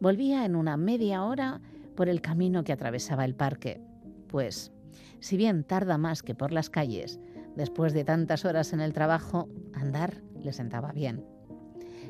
[0.00, 1.60] volvía en una media hora
[1.94, 3.80] por el camino que atravesaba el parque.
[4.26, 4.72] Pues,
[5.20, 7.20] si bien tarda más que por las calles,
[7.54, 11.24] después de tantas horas en el trabajo, andar le sentaba bien.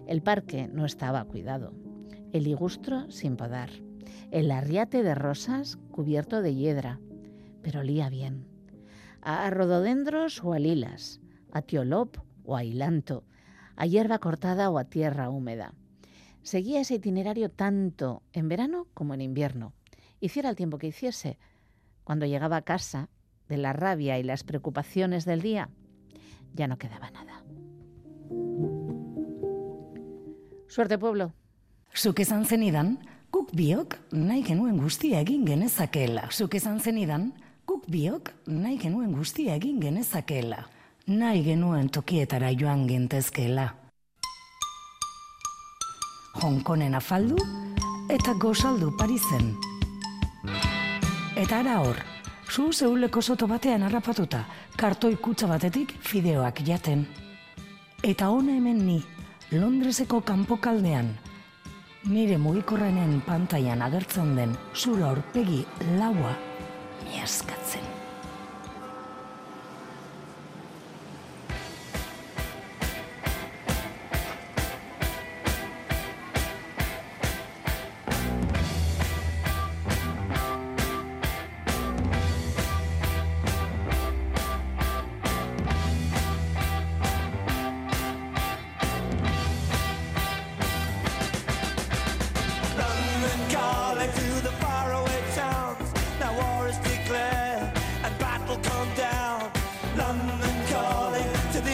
[0.07, 1.75] El parque no estaba cuidado
[2.33, 3.71] el ligustro sin podar,
[4.31, 6.99] el arriate de rosas cubierto de hiedra,
[7.63, 8.47] pero olía bien,
[9.21, 11.21] a rododendros o a lilas,
[11.53, 13.25] a tiolop o a hilanto,
[13.77, 15.75] a hierba cortada o a tierra húmeda.
[16.43, 19.75] Seguía ese itinerario tanto en verano como en invierno,
[20.21, 21.39] hiciera el tiempo que hiciese.
[22.05, 23.11] Cuando llegaba a casa,
[23.49, 25.69] de la rabia y las preocupaciones del día,
[26.55, 27.45] ya no quedaba nada.
[30.69, 31.35] Suerte pueblo.
[31.93, 32.95] Zuk esan zenidan,
[33.29, 36.23] guk biok nahi genuen guztia egin genezakeela.
[36.33, 37.27] Zuk esan zenidan,
[37.69, 40.63] guk biok nahi genuen guztia egin genezakeela.
[41.07, 43.67] Nahi genuen tokietara joan gentezkeela.
[46.41, 47.37] Hongkonen afaldu
[48.09, 49.51] eta gozaldu Parisen.
[51.37, 52.01] Eta ara hor,
[52.49, 54.47] zu zeuleko soto batean harrapatuta,
[54.81, 57.05] kartoi kutsa batetik fideoak jaten.
[58.03, 58.99] Eta hona hemen ni,
[59.53, 61.13] Londreseko kanpokaldean,
[62.11, 65.63] nire mugikorrenen pantailan agertzen den zura aurpegi
[66.01, 66.35] laua
[67.07, 67.92] miaskatzen.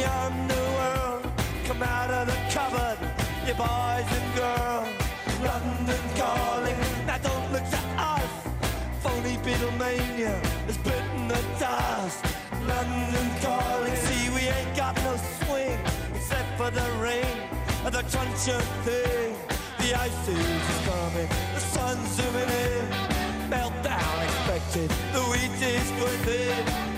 [0.09, 1.23] young the world.
[1.69, 2.99] Come out of the cupboard,
[3.47, 4.89] you boys and girls.
[5.49, 7.83] London calling, now don't look to
[8.15, 8.33] us.
[9.03, 10.35] Phony Beatlemania
[10.71, 12.21] is bitten the dust.
[12.73, 15.79] London calling, see we ain't got no swing
[16.17, 17.37] except for the rain
[17.85, 19.31] and the crunch of thing.
[19.83, 22.87] The ice is coming, the sun's zooming in.
[23.53, 26.98] Meltdown expected, the wheat is within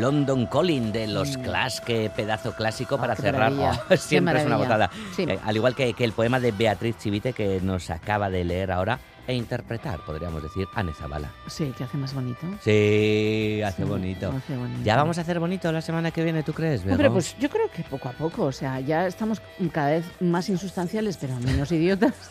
[0.00, 3.16] London Calling de los Clash, qué pedazo clásico para Mm.
[3.16, 3.52] qué cerrar.
[3.52, 4.90] Oh, siempre es una botada.
[5.14, 5.24] Sí.
[5.28, 8.72] Eh, al igual que, que el poema de Beatriz Chivite que nos acaba de leer
[8.72, 11.30] ahora e interpretar, podríamos decir, Anne Zabala.
[11.46, 12.40] Sí, que hace más bonito.
[12.62, 14.32] Sí, hace Sí, bonito.
[14.36, 14.80] hace bonito.
[14.82, 16.82] Ya vamos a hacer bonito la semana que viene, ¿tú crees?
[16.84, 19.40] Hombre, pues yo creo que poco a poco, o sea, ya estamos
[19.70, 22.14] cada vez más insustanciales, pero menos idiotas.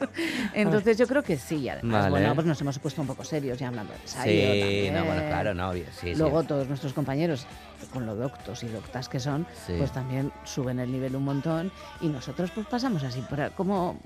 [0.54, 2.10] Entonces yo creo que sí, además, Vale.
[2.10, 4.94] bueno, pues nos hemos puesto un poco serios ya hablando de ensayo Sí, también.
[4.94, 6.14] no, bueno, claro, no, sí.
[6.14, 7.46] Luego todos nuestros compañeros,
[7.92, 9.74] con lo doctos y doctas que son, Sí.
[9.78, 11.70] pues también suben el nivel un montón
[12.00, 13.98] y nosotros pues pasamos así, por, como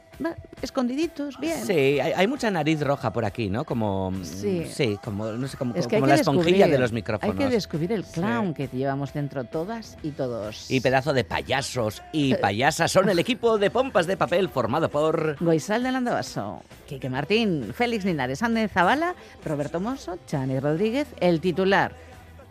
[0.61, 1.65] escondiditos, bien.
[1.67, 3.65] Sí, hay, hay mucha nariz roja por aquí, ¿no?
[3.65, 4.67] Como, mm, Sí.
[4.71, 7.35] sí, como, no sé, como, Es que como la esponjilla de los micrófonos.
[7.35, 10.71] Hay que descubrir el clown que llevamos dentro todas y todos.
[10.71, 15.37] Y pedazo de payasos y payasas son el equipo de pompas de papel formado por...
[15.41, 19.15] Goizal del Andabaso, Quique Martín, Félix Linares, Anne Zabala,
[19.45, 21.95] Roberto Mosso, Chani Rodríguez, el titular,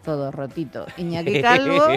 [0.03, 1.87] todo rotito, Iñaki Calvo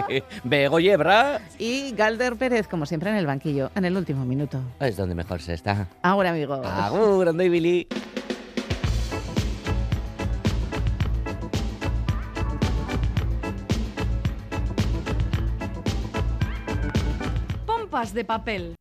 [0.43, 4.59] Bego Yebra y Galder Pérez, como siempre en el banquillo, en el último minuto.
[4.79, 5.87] es donde mejor se está.
[6.01, 6.65] Ahora, amigos.
[6.65, 7.87] Agur, Ando y Billy.
[17.65, 18.75] Pompas de papel.